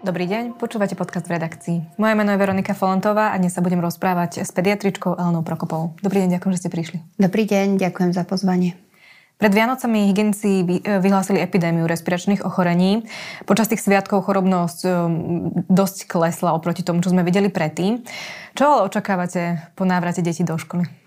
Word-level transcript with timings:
Dobrý 0.00 0.24
deň, 0.24 0.56
počúvate 0.56 0.96
podcast 0.96 1.28
v 1.28 1.36
redakcii. 1.36 2.00
Moje 2.00 2.16
meno 2.16 2.32
je 2.32 2.40
Veronika 2.40 2.72
Folantová 2.72 3.30
a 3.30 3.36
dnes 3.36 3.52
sa 3.52 3.60
budem 3.60 3.84
rozprávať 3.84 4.40
s 4.40 4.48
pediatričkou 4.48 5.12
Elenou 5.12 5.44
Prokopovou. 5.44 5.92
Dobrý 6.00 6.24
deň, 6.24 6.40
ďakujem, 6.40 6.52
že 6.56 6.60
ste 6.64 6.72
prišli. 6.72 6.98
Dobrý 7.20 7.44
deň, 7.44 7.76
ďakujem 7.76 8.16
za 8.16 8.24
pozvanie. 8.24 8.80
Pred 9.36 9.52
Vianocami 9.52 10.08
hygienici 10.08 10.64
vyhlásili 10.88 11.44
epidémiu 11.44 11.84
respiračných 11.84 12.48
ochorení. 12.48 13.04
Počas 13.44 13.68
tých 13.68 13.84
sviatkov 13.84 14.24
chorobnosť 14.24 14.80
um, 14.88 15.52
dosť 15.68 16.08
klesla 16.08 16.56
oproti 16.56 16.80
tomu, 16.80 17.04
čo 17.04 17.12
sme 17.12 17.20
videli 17.20 17.52
predtým. 17.52 18.00
Čo 18.56 18.62
ale 18.64 18.88
očakávate 18.88 19.68
po 19.76 19.84
návrate 19.84 20.24
detí 20.24 20.48
do 20.48 20.56
školy? 20.56 20.99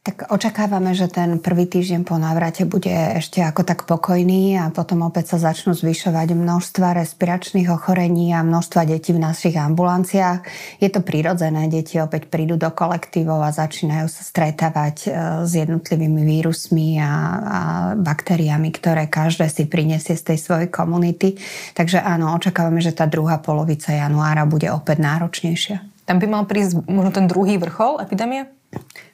Tak 0.00 0.32
očakávame, 0.32 0.96
že 0.96 1.12
ten 1.12 1.36
prvý 1.36 1.68
týždeň 1.68 2.08
po 2.08 2.16
návrate 2.16 2.64
bude 2.64 3.20
ešte 3.20 3.44
ako 3.44 3.68
tak 3.68 3.84
pokojný 3.84 4.56
a 4.56 4.72
potom 4.72 5.04
opäť 5.04 5.36
sa 5.36 5.52
začnú 5.52 5.76
zvyšovať 5.76 6.32
množstva 6.32 6.96
respiračných 7.04 7.68
ochorení 7.68 8.32
a 8.32 8.40
množstva 8.40 8.88
detí 8.88 9.12
v 9.12 9.20
našich 9.20 9.60
ambulanciách. 9.60 10.40
Je 10.80 10.88
to 10.88 11.04
prirodzené, 11.04 11.68
deti 11.68 12.00
opäť 12.00 12.32
prídu 12.32 12.56
do 12.56 12.72
kolektívov 12.72 13.44
a 13.44 13.52
začínajú 13.52 14.08
sa 14.08 14.24
stretávať 14.24 14.96
e, 15.04 15.08
s 15.44 15.52
jednotlivými 15.52 16.24
vírusmi 16.24 16.96
a, 16.96 17.04
a 17.04 17.58
baktériami, 17.92 18.72
ktoré 18.72 19.04
každé 19.04 19.52
si 19.52 19.68
prinesie 19.68 20.16
z 20.16 20.32
tej 20.32 20.38
svojej 20.40 20.68
komunity. 20.72 21.36
Takže 21.76 22.00
áno, 22.00 22.32
očakávame, 22.40 22.80
že 22.80 22.96
tá 22.96 23.04
druhá 23.04 23.36
polovica 23.36 23.92
januára 23.92 24.48
bude 24.48 24.72
opäť 24.72 24.96
náročnejšia. 25.04 26.08
Tam 26.08 26.16
by 26.16 26.24
mal 26.24 26.48
prísť 26.48 26.88
možno 26.88 27.12
ten 27.12 27.28
druhý 27.28 27.60
vrchol 27.60 28.00
epidémie? 28.00 28.48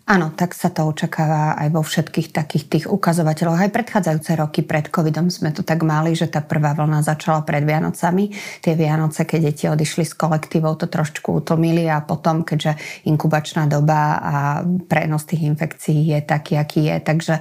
Áno, 0.06 0.30
tak 0.30 0.54
sa 0.54 0.70
to 0.70 0.86
očakáva 0.86 1.58
aj 1.58 1.68
vo 1.74 1.82
všetkých 1.82 2.30
takých 2.30 2.64
tých 2.70 2.84
ukazovateľoch. 2.86 3.58
Aj 3.58 3.74
predchádzajúce 3.74 4.38
roky 4.38 4.62
pred 4.62 4.86
covidom 4.86 5.26
sme 5.34 5.50
to 5.50 5.66
tak 5.66 5.82
mali, 5.82 6.14
že 6.14 6.30
tá 6.30 6.38
prvá 6.46 6.78
vlna 6.78 7.02
začala 7.02 7.42
pred 7.42 7.66
Vianocami. 7.66 8.30
Tie 8.62 8.78
Vianoce, 8.78 9.26
keď 9.26 9.50
deti 9.50 9.66
odišli 9.66 10.06
z 10.06 10.14
kolektívov, 10.14 10.78
to 10.78 10.86
trošku 10.86 11.42
utlmili 11.42 11.90
a 11.90 12.06
potom, 12.06 12.46
keďže 12.46 12.78
inkubačná 13.02 13.66
doba 13.66 14.22
a 14.22 14.34
prenos 14.86 15.26
tých 15.26 15.42
infekcií 15.42 16.14
je 16.14 16.22
taký, 16.22 16.54
aký 16.54 16.86
je, 16.86 16.96
takže 17.02 17.34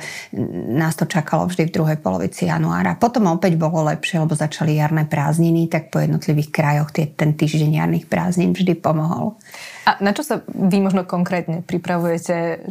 nás 0.73 0.97
to 0.97 1.05
čakalo 1.05 1.45
vždy 1.45 1.69
v 1.69 1.75
druhej 1.77 2.01
polovici 2.01 2.49
januára. 2.49 2.97
Potom 2.97 3.29
opäť 3.29 3.61
bolo 3.61 3.85
lepšie, 3.93 4.25
lebo 4.25 4.33
začali 4.33 4.81
jarné 4.81 5.05
prázdniny, 5.05 5.69
tak 5.69 5.93
po 5.93 6.01
jednotlivých 6.01 6.49
krajoch 6.49 6.89
tie, 6.89 7.13
ten 7.13 7.37
týždeň 7.37 7.77
jarných 7.77 8.09
prázdnin 8.09 8.57
vždy 8.57 8.73
pomohol. 8.73 9.37
A 9.85 10.01
na 10.01 10.17
čo 10.17 10.25
sa 10.25 10.41
vy 10.49 10.81
možno 10.81 11.05
konkrétne 11.05 11.61
pripravujete? 11.61 12.65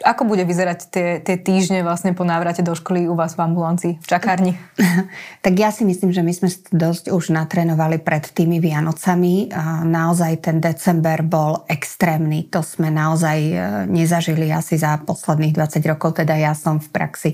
Ako 0.00 0.24
bude 0.24 0.48
vyzerať 0.48 0.78
tie, 0.88 1.08
tie 1.20 1.36
týždne 1.36 1.84
vlastne 1.84 2.16
po 2.16 2.24
návrate 2.24 2.64
do 2.64 2.72
školy 2.72 3.04
u 3.04 3.12
vás 3.12 3.36
v 3.36 3.44
ambulancii, 3.44 3.92
v 4.00 4.06
čakárni? 4.08 4.56
tak 5.44 5.54
ja 5.60 5.68
si 5.68 5.84
myslím, 5.84 6.16
že 6.16 6.24
my 6.24 6.32
sme 6.32 6.48
dosť 6.72 7.12
už 7.12 7.36
natrénovali 7.36 8.00
pred 8.00 8.24
tými 8.32 8.64
Vianocami. 8.64 9.52
Naozaj 9.84 10.32
ten 10.40 10.56
december 10.56 11.20
bol 11.20 11.68
extrémny. 11.68 12.48
To 12.48 12.64
sme 12.64 12.88
naozaj 12.88 13.38
e, 13.44 13.54
nezažili 13.84 14.48
asi 14.48 14.80
za 14.80 14.96
posledných 15.04 15.52
20 15.52 15.84
rokov. 15.84 16.16
Teda 16.16 16.32
ja 16.32 16.56
som 16.56 16.80
v 16.80 16.88
praxi 16.88 17.30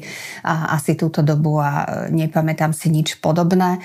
asi 0.46 0.98
túto 0.98 1.22
dobu 1.22 1.62
a 1.62 1.86
e, 1.86 2.10
nepamätám 2.10 2.74
si 2.74 2.90
nič 2.90 3.22
podobné. 3.22 3.78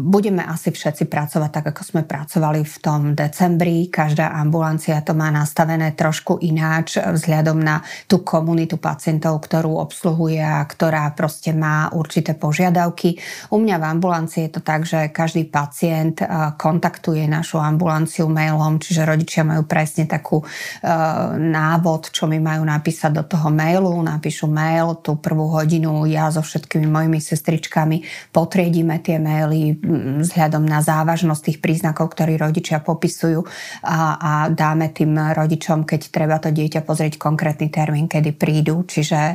Budeme 0.00 0.48
asi 0.48 0.72
všetci 0.72 1.12
pracovať 1.12 1.50
tak, 1.60 1.66
ako 1.76 1.82
sme 1.84 2.02
pracovali 2.08 2.64
v 2.64 2.76
tom 2.80 3.12
decembri. 3.12 3.92
Každá 4.14 4.30
ambulancia 4.30 5.02
to 5.02 5.10
má 5.10 5.26
nastavené 5.34 5.90
trošku 5.90 6.38
ináč 6.38 7.02
vzhľadom 7.02 7.58
na 7.58 7.82
tú 8.06 8.22
komunitu 8.22 8.78
pacientov, 8.78 9.42
ktorú 9.42 9.74
obsluhuje 9.82 10.38
a 10.38 10.62
ktorá 10.62 11.10
proste 11.18 11.50
má 11.50 11.90
určité 11.90 12.38
požiadavky. 12.38 13.18
U 13.50 13.58
mňa 13.58 13.74
v 13.74 13.84
ambulancii 13.90 14.46
je 14.46 14.52
to 14.54 14.62
tak, 14.62 14.86
že 14.86 15.10
každý 15.10 15.50
pacient 15.50 16.22
eh, 16.22 16.30
kontaktuje 16.54 17.26
našu 17.26 17.58
ambulanciu 17.58 18.30
mailom, 18.30 18.78
čiže 18.78 19.02
rodičia 19.02 19.42
majú 19.42 19.66
presne 19.66 20.06
takú 20.06 20.46
uh, 20.46 21.34
návod, 21.34 22.14
čo 22.14 22.30
mi 22.30 22.38
majú 22.38 22.62
napísať 22.62 23.10
do 23.18 23.24
toho 23.26 23.50
mailu. 23.50 23.90
Napíšu 23.98 24.46
mail 24.46 25.02
tú 25.02 25.18
prvú 25.18 25.50
hodinu, 25.50 26.06
ja 26.06 26.30
so 26.30 26.38
všetkými 26.38 26.86
mojimi 26.86 27.18
sestričkami 27.18 28.30
potriedíme 28.30 28.94
tie 29.02 29.18
maily 29.18 29.74
mm, 29.74 30.22
vzhľadom 30.22 30.62
na 30.62 30.78
závažnosť 30.84 31.42
tých 31.50 31.58
príznakov, 31.58 32.14
ktorí 32.14 32.38
rodičia 32.38 32.78
popisujú 32.78 33.42
a, 33.82 34.03
a 34.12 34.52
dáme 34.52 34.92
tým 34.92 35.16
rodičom, 35.32 35.88
keď 35.88 36.00
treba 36.12 36.36
to 36.42 36.52
dieťa 36.52 36.84
pozrieť 36.84 37.16
konkrétny 37.16 37.72
termín, 37.72 38.10
kedy 38.10 38.36
prídu, 38.36 38.84
čiže 38.84 39.16
e, 39.16 39.34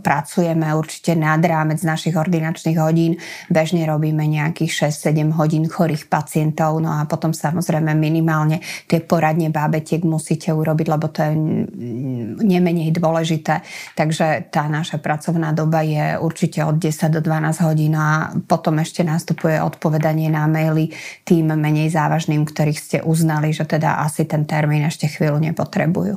pracujeme 0.00 0.72
určite 0.74 1.14
nad 1.14 1.38
rámec 1.38 1.84
našich 1.84 2.16
ordinačných 2.16 2.78
hodín. 2.80 3.20
Bežne 3.52 3.84
robíme 3.84 4.24
nejakých 4.24 4.90
6-7 4.90 5.36
hodín 5.36 5.68
chorých 5.68 6.08
pacientov, 6.08 6.80
no 6.80 6.90
a 6.90 7.04
potom 7.04 7.36
samozrejme 7.36 7.92
minimálne 7.92 8.64
tie 8.88 9.04
poradne 9.04 9.52
bábetiek 9.52 10.00
musíte 10.02 10.50
urobiť, 10.50 10.86
lebo 10.88 11.06
to 11.12 11.20
je 11.20 11.32
nemenej 12.40 12.90
dôležité. 12.96 13.60
Takže 13.92 14.48
tá 14.48 14.66
naša 14.66 14.96
pracovná 14.98 15.52
doba 15.52 15.84
je 15.84 16.16
určite 16.16 16.64
od 16.64 16.80
10 16.80 17.12
do 17.12 17.20
12 17.20 17.66
hodín 17.68 17.94
a 17.94 18.32
potom 18.48 18.80
ešte 18.80 19.04
nastupuje 19.04 19.60
odpovedanie 19.60 20.32
na 20.32 20.48
maily 20.48 20.88
tým 21.28 21.52
menej 21.52 21.92
závažným, 21.92 22.48
ktorých 22.48 22.80
ste 22.80 22.98
uznali, 23.04 23.52
že 23.52 23.68
teda 23.68 23.83
asi 23.84 24.24
ten 24.24 24.48
termín 24.48 24.88
ešte 24.88 25.10
chvíľu 25.10 25.36
nepotrebujú. 25.40 26.16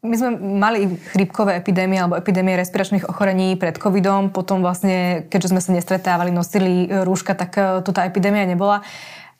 My 0.00 0.16
sme 0.16 0.32
mali 0.40 0.96
chrípkové 1.12 1.60
epidémie 1.60 2.00
alebo 2.00 2.16
epidémie 2.16 2.56
respiračných 2.56 3.04
ochorení 3.04 3.52
pred 3.60 3.76
covidom, 3.76 4.32
potom 4.32 4.64
vlastne, 4.64 5.28
keďže 5.28 5.52
sme 5.52 5.60
sa 5.60 5.76
nestretávali, 5.76 6.32
nosili 6.32 6.88
rúška, 6.88 7.36
tak 7.36 7.52
eh, 7.60 7.84
tu 7.84 7.92
tá 7.92 8.08
epidémia 8.08 8.48
nebola. 8.48 8.80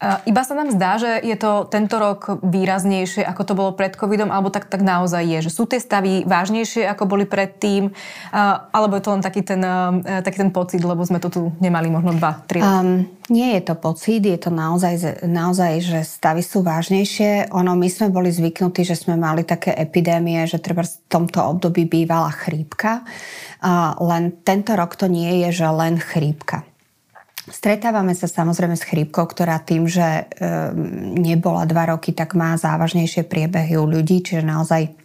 Iba 0.00 0.42
sa 0.48 0.56
nám 0.56 0.72
zdá, 0.72 0.96
že 0.96 1.20
je 1.20 1.36
to 1.36 1.68
tento 1.68 2.00
rok 2.00 2.40
výraznejšie, 2.40 3.20
ako 3.20 3.42
to 3.44 3.52
bolo 3.52 3.70
pred 3.76 3.92
covidom, 3.92 4.32
alebo 4.32 4.48
tak, 4.48 4.72
tak 4.72 4.80
naozaj 4.80 5.20
je, 5.28 5.38
že 5.44 5.50
sú 5.52 5.68
tie 5.68 5.76
stavy 5.76 6.24
vážnejšie, 6.24 6.88
ako 6.88 7.04
boli 7.04 7.28
predtým, 7.28 7.92
alebo 8.72 8.96
je 8.96 9.04
to 9.04 9.12
len 9.12 9.20
taký 9.20 9.44
ten, 9.44 9.60
taký 10.24 10.40
ten 10.40 10.52
pocit, 10.56 10.80
lebo 10.80 11.04
sme 11.04 11.20
to 11.20 11.28
tu 11.28 11.40
nemali 11.60 11.92
možno 11.92 12.16
2-3 12.16 12.80
Um, 12.80 13.08
nie 13.30 13.54
je 13.54 13.62
to 13.62 13.74
pocit, 13.78 14.26
je 14.26 14.38
to 14.38 14.50
naozaj, 14.50 15.22
naozaj, 15.22 15.72
že 15.80 16.00
stavy 16.02 16.42
sú 16.42 16.66
vážnejšie. 16.66 17.54
Ono, 17.54 17.76
my 17.78 17.88
sme 17.90 18.10
boli 18.10 18.32
zvyknutí, 18.32 18.82
že 18.82 18.98
sme 18.98 19.14
mali 19.14 19.46
také 19.46 19.70
epidémie, 19.70 20.44
že 20.50 20.58
treba 20.58 20.82
v 20.82 20.92
tomto 21.06 21.38
období 21.38 21.86
bývala 21.86 22.32
chrípka. 22.32 23.06
Uh, 23.62 23.94
len 24.02 24.34
tento 24.42 24.74
rok 24.74 24.96
to 24.96 25.06
nie 25.06 25.46
je, 25.46 25.62
že 25.62 25.66
len 25.70 26.00
chrípka. 26.00 26.69
Stretávame 27.48 28.12
sa 28.12 28.28
samozrejme 28.28 28.76
s 28.76 28.84
chrípkou, 28.84 29.24
ktorá 29.24 29.64
tým, 29.64 29.88
že 29.88 30.04
e, 30.04 30.22
nebola 31.16 31.64
dva 31.64 31.96
roky, 31.96 32.12
tak 32.12 32.36
má 32.36 32.52
závažnejšie 32.60 33.24
priebehy 33.24 33.80
u 33.80 33.88
ľudí, 33.88 34.20
čiže 34.20 34.44
naozaj 34.44 34.99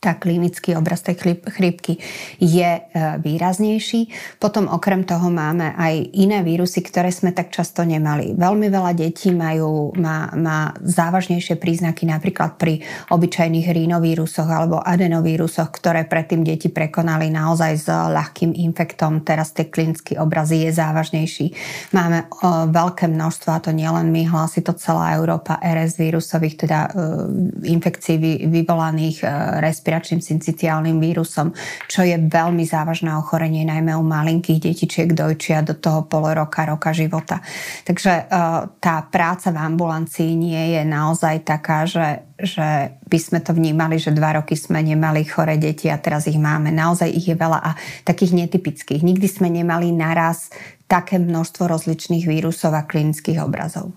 tá 0.00 0.16
klinický 0.16 0.72
obraz 0.80 1.04
tej 1.04 1.20
chrípky 1.44 2.00
je 2.40 2.70
e, 2.72 2.82
výraznejší. 3.20 4.08
Potom 4.40 4.64
okrem 4.72 5.04
toho 5.04 5.28
máme 5.28 5.76
aj 5.76 6.16
iné 6.16 6.40
vírusy, 6.40 6.80
ktoré 6.80 7.12
sme 7.12 7.36
tak 7.36 7.52
často 7.52 7.84
nemali. 7.84 8.32
Veľmi 8.32 8.72
veľa 8.72 8.96
detí 8.96 9.28
majú, 9.28 9.92
má, 10.00 10.32
má 10.32 10.72
závažnejšie 10.80 11.60
príznaky 11.60 12.08
napríklad 12.08 12.56
pri 12.56 12.80
obyčajných 13.12 13.68
rínovírusoch 13.68 14.48
alebo 14.48 14.80
adenovírusoch, 14.80 15.68
ktoré 15.68 16.08
predtým 16.08 16.48
deti 16.48 16.72
prekonali 16.72 17.28
naozaj 17.28 17.72
s 17.76 17.92
ľahkým 17.92 18.56
infektom. 18.56 19.20
Teraz 19.20 19.52
tie 19.52 19.68
klinický 19.68 20.16
obrazy 20.16 20.64
je 20.64 20.80
závažnejší. 20.80 21.46
Máme 21.92 22.24
o, 22.40 22.72
veľké 22.72 23.04
množstvo, 23.04 23.48
a 23.52 23.60
to 23.60 23.76
nielen 23.76 24.08
my, 24.08 24.24
hlási 24.24 24.64
to 24.64 24.72
celá 24.80 25.12
Európa, 25.20 25.60
RS 25.60 26.00
vírusových, 26.00 26.56
teda 26.64 26.78
e, 26.88 26.90
infekcií 27.68 28.16
vy, 28.16 28.32
vyvolaných 28.48 29.20
e, 29.20 29.28
respiračným 29.90 30.22
syncitiálnym 30.22 31.02
vírusom, 31.02 31.50
čo 31.90 32.06
je 32.06 32.14
veľmi 32.14 32.62
závažné 32.62 33.10
ochorenie, 33.18 33.66
najmä 33.66 33.98
u 33.98 34.06
malinkých 34.06 34.62
detičiek 34.62 35.10
dojčia 35.10 35.66
do 35.66 35.74
toho 35.74 36.06
pol 36.06 36.30
roka, 36.30 36.62
roka 36.62 36.94
života. 36.94 37.42
Takže 37.82 38.12
e, 38.14 38.24
tá 38.78 38.96
práca 39.10 39.50
v 39.50 39.58
ambulancii 39.58 40.38
nie 40.38 40.78
je 40.78 40.82
naozaj 40.86 41.42
taká, 41.42 41.90
že, 41.90 42.22
že 42.38 42.94
by 43.10 43.18
sme 43.18 43.38
to 43.42 43.50
vnímali, 43.50 43.98
že 43.98 44.14
dva 44.14 44.38
roky 44.38 44.54
sme 44.54 44.78
nemali 44.78 45.26
chore 45.26 45.58
deti 45.58 45.90
a 45.90 45.98
teraz 45.98 46.30
ich 46.30 46.38
máme. 46.38 46.70
Naozaj 46.70 47.10
ich 47.10 47.26
je 47.26 47.34
veľa 47.34 47.58
a 47.58 47.74
takých 48.06 48.46
netypických. 48.46 49.02
Nikdy 49.02 49.26
sme 49.26 49.50
nemali 49.50 49.90
naraz 49.90 50.54
také 50.86 51.18
množstvo 51.18 51.66
rozličných 51.66 52.30
vírusov 52.30 52.74
a 52.78 52.86
klinických 52.86 53.42
obrazov. 53.42 53.94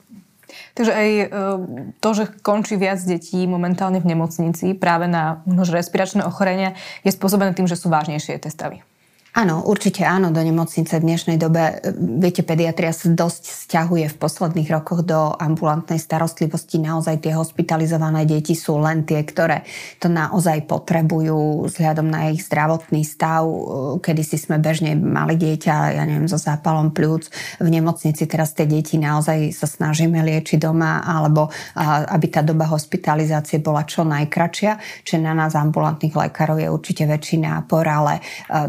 Takže 0.74 0.92
aj 0.94 1.10
e, 1.10 1.26
to, 2.00 2.10
že 2.14 2.24
končí 2.46 2.78
viac 2.78 3.02
detí 3.02 3.44
momentálne 3.50 3.98
v 3.98 4.10
nemocnici 4.14 4.78
práve 4.78 5.10
na 5.10 5.42
respiračné 5.48 6.24
ochorenia, 6.24 6.78
je 7.02 7.12
spôsobené 7.12 7.58
tým, 7.58 7.66
že 7.66 7.80
sú 7.80 7.90
vážnejšie 7.90 8.40
tie 8.40 8.52
stavy. 8.52 8.86
Áno, 9.34 9.66
určite 9.66 10.06
áno, 10.06 10.30
do 10.30 10.38
nemocnice 10.46 11.02
v 11.02 11.10
dnešnej 11.10 11.42
dobe. 11.42 11.82
Viete, 12.22 12.46
pediatria 12.46 12.94
sa 12.94 13.10
dosť 13.10 13.66
stiahuje 13.66 14.06
v 14.14 14.20
posledných 14.22 14.70
rokoch 14.70 15.02
do 15.02 15.34
ambulantnej 15.34 15.98
starostlivosti. 15.98 16.78
Naozaj 16.78 17.26
tie 17.26 17.34
hospitalizované 17.34 18.30
deti 18.30 18.54
sú 18.54 18.78
len 18.78 19.10
tie, 19.10 19.26
ktoré 19.26 19.66
to 19.98 20.06
naozaj 20.06 20.70
potrebujú 20.70 21.66
vzhľadom 21.66 22.14
na 22.14 22.30
ich 22.30 22.46
zdravotný 22.46 23.02
stav. 23.02 23.50
Kedy 24.06 24.22
si 24.22 24.38
sme 24.38 24.62
bežne 24.62 24.94
mali 24.94 25.34
dieťa, 25.34 25.98
ja 25.98 26.06
neviem, 26.06 26.30
so 26.30 26.38
zápalom 26.38 26.94
pľúc 26.94 27.34
v 27.58 27.68
nemocnici, 27.74 28.30
teraz 28.30 28.54
tie 28.54 28.70
deti 28.70 29.02
naozaj 29.02 29.50
sa 29.50 29.66
snažíme 29.66 30.22
liečiť 30.30 30.62
doma, 30.62 31.02
alebo 31.02 31.50
aby 31.74 32.28
tá 32.30 32.46
doba 32.46 32.70
hospitalizácie 32.70 33.58
bola 33.66 33.82
čo 33.82 34.06
najkračšia. 34.06 35.02
Čiže 35.02 35.26
na 35.26 35.34
nás 35.34 35.58
ambulantných 35.58 36.14
lekárov 36.14 36.62
je 36.62 36.70
určite 36.70 37.10
väčší 37.10 37.42
nápor, 37.42 37.82
ale 37.90 38.22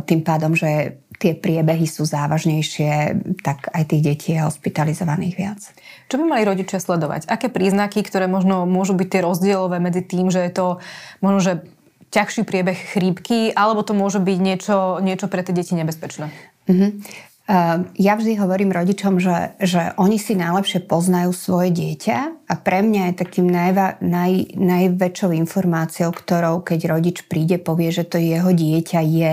tým 0.08 0.25
pádom 0.25 0.53
že 0.58 0.98
tie 1.20 1.34
priebehy 1.34 1.86
sú 1.86 2.02
závažnejšie, 2.02 3.22
tak 3.46 3.70
aj 3.70 3.94
tých 3.94 4.02
detí 4.02 4.30
je 4.34 4.42
hospitalizovaných 4.42 5.34
viac. 5.38 5.60
Čo 6.10 6.18
by 6.18 6.24
mali 6.26 6.42
rodičia 6.42 6.82
sledovať? 6.82 7.30
Aké 7.30 7.46
príznaky, 7.46 8.02
ktoré 8.02 8.26
možno 8.26 8.66
môžu 8.66 8.98
byť 8.98 9.08
tie 9.08 9.20
rozdielové 9.22 9.78
medzi 9.78 10.02
tým, 10.02 10.30
že 10.34 10.42
je 10.42 10.52
to 10.52 10.66
možno, 11.22 11.40
že 11.40 11.52
ťažší 12.10 12.46
priebeh 12.46 12.78
chrípky, 12.94 13.50
alebo 13.54 13.82
to 13.82 13.94
môže 13.94 14.22
byť 14.22 14.38
niečo, 14.38 15.02
niečo 15.02 15.26
pre 15.26 15.42
tie 15.42 15.54
deti 15.54 15.74
nebezpečné? 15.74 16.30
Mm-hmm. 16.70 16.90
Ja 18.00 18.16
vždy 18.16 18.40
hovorím 18.40 18.72
rodičom, 18.72 19.20
že, 19.20 19.52
že 19.60 19.92
oni 20.00 20.16
si 20.16 20.32
najlepšie 20.32 20.80
poznajú 20.88 21.36
svoje 21.36 21.76
dieťa 21.76 22.48
a 22.48 22.54
pre 22.56 22.80
mňa 22.80 23.12
je 23.12 23.20
takým 23.20 23.44
najva, 23.44 24.00
naj, 24.00 24.56
najväčšou 24.56 25.28
informáciou, 25.44 26.08
ktorou 26.08 26.64
keď 26.64 26.88
rodič 26.88 27.28
príde, 27.28 27.60
povie, 27.60 27.92
že 27.92 28.08
to 28.08 28.16
jeho 28.16 28.48
dieťa 28.48 29.00
je 29.04 29.30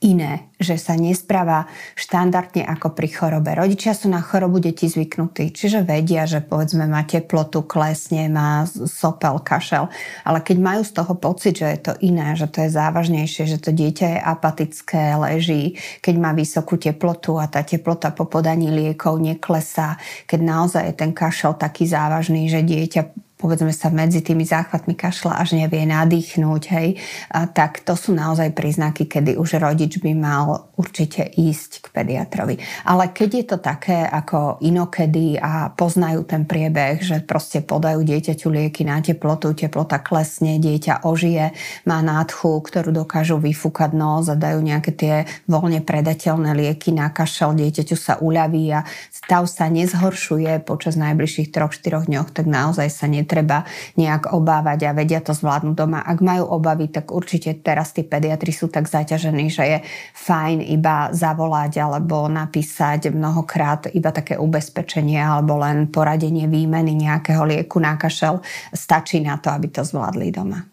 iné, 0.00 0.48
že 0.56 0.80
sa 0.80 0.96
nespráva 0.96 1.68
štandardne 1.92 2.64
ako 2.64 2.96
pri 2.96 3.08
chorobe. 3.12 3.52
Rodičia 3.52 3.92
sú 3.92 4.08
na 4.08 4.24
chorobu 4.24 4.56
deti 4.56 4.88
zvyknutí, 4.88 5.52
čiže 5.52 5.84
vedia, 5.84 6.24
že 6.24 6.40
povedzme 6.40 6.88
má 6.88 7.04
teplotu, 7.04 7.64
klesne, 7.68 8.32
má 8.32 8.64
sopel, 8.68 9.36
kašel, 9.44 9.92
ale 10.24 10.40
keď 10.40 10.56
majú 10.56 10.82
z 10.84 10.92
toho 10.96 11.12
pocit, 11.20 11.60
že 11.60 11.68
je 11.68 11.80
to 11.84 11.92
iné, 12.00 12.32
že 12.32 12.48
to 12.48 12.64
je 12.64 12.72
závažnejšie, 12.72 13.44
že 13.44 13.60
to 13.60 13.76
dieťa 13.76 14.06
je 14.16 14.20
apatické, 14.20 15.02
leží, 15.20 15.76
keď 16.00 16.14
má 16.16 16.32
vysokú 16.32 16.80
teplotu 16.80 17.36
a 17.36 17.44
tá 17.48 17.60
teplota 17.60 18.12
po 18.12 18.24
podaní 18.24 18.72
liekov 18.72 19.20
neklesá, 19.20 20.00
keď 20.24 20.40
naozaj 20.40 20.82
je 20.88 20.94
ten 20.96 21.12
kašel 21.12 21.60
taký 21.60 21.84
závažný, 21.84 22.48
že 22.48 22.64
dieťa 22.64 23.29
povedzme 23.40 23.72
sa 23.72 23.88
medzi 23.88 24.20
tými 24.20 24.44
záchvatmi 24.44 24.92
kašla 24.92 25.40
až 25.40 25.56
nevie 25.56 25.88
nadýchnúť, 25.88 26.62
hej, 26.76 27.00
a 27.32 27.48
tak 27.48 27.80
to 27.80 27.96
sú 27.96 28.12
naozaj 28.12 28.52
príznaky, 28.52 29.08
kedy 29.08 29.40
už 29.40 29.56
rodič 29.56 29.96
by 30.04 30.12
mal 30.12 30.68
určite 30.76 31.24
ísť 31.24 31.80
k 31.80 31.86
pediatrovi. 31.88 32.60
Ale 32.84 33.08
keď 33.08 33.30
je 33.32 33.44
to 33.48 33.56
také 33.56 34.04
ako 34.04 34.60
inokedy 34.60 35.40
a 35.40 35.72
poznajú 35.72 36.28
ten 36.28 36.44
priebeh, 36.44 37.00
že 37.00 37.24
proste 37.24 37.64
podajú 37.64 38.04
dieťaťu 38.04 38.48
lieky 38.52 38.84
na 38.84 39.00
teplotu, 39.00 39.56
teplota 39.56 39.96
klesne, 40.04 40.60
dieťa 40.60 41.08
ožije, 41.08 41.56
má 41.88 42.04
nádchu, 42.04 42.60
ktorú 42.60 42.92
dokážu 42.92 43.40
vyfúkať 43.40 43.96
nos 43.96 44.28
a 44.28 44.36
dajú 44.36 44.60
nejaké 44.60 44.92
tie 44.92 45.14
voľne 45.48 45.80
predateľné 45.80 46.52
lieky 46.52 46.92
na 46.92 47.08
kašel, 47.08 47.56
dieťaťu 47.56 47.96
sa 47.96 48.20
uľaví 48.20 48.64
a 48.76 48.84
stav 49.08 49.48
sa 49.48 49.72
nezhoršuje 49.72 50.60
počas 50.66 51.00
najbližších 51.00 51.48
3-4 51.48 52.10
dňoch, 52.10 52.28
tak 52.34 52.44
naozaj 52.44 52.88
sa 52.90 53.06
net 53.06 53.29
netreba 53.30 53.62
nejak 53.94 54.34
obávať 54.34 54.90
a 54.90 54.96
vedia 54.98 55.22
to 55.22 55.30
zvládnuť 55.30 55.74
doma. 55.78 56.02
Ak 56.02 56.18
majú 56.18 56.50
obavy, 56.50 56.90
tak 56.90 57.14
určite 57.14 57.62
teraz 57.62 57.94
tí 57.94 58.02
pediatri 58.02 58.50
sú 58.50 58.66
tak 58.66 58.90
zaťažení, 58.90 59.46
že 59.46 59.62
je 59.62 59.78
fajn 60.18 60.66
iba 60.66 61.14
zavolať 61.14 61.78
alebo 61.78 62.26
napísať 62.26 63.14
mnohokrát 63.14 63.94
iba 63.94 64.10
také 64.10 64.34
ubezpečenie 64.34 65.22
alebo 65.22 65.62
len 65.62 65.86
poradenie 65.86 66.50
výmeny 66.50 66.98
nejakého 66.98 67.46
lieku 67.46 67.78
na 67.78 67.94
kašel. 67.94 68.42
Stačí 68.74 69.22
na 69.22 69.38
to, 69.38 69.54
aby 69.54 69.70
to 69.70 69.86
zvládli 69.86 70.34
doma. 70.34 70.66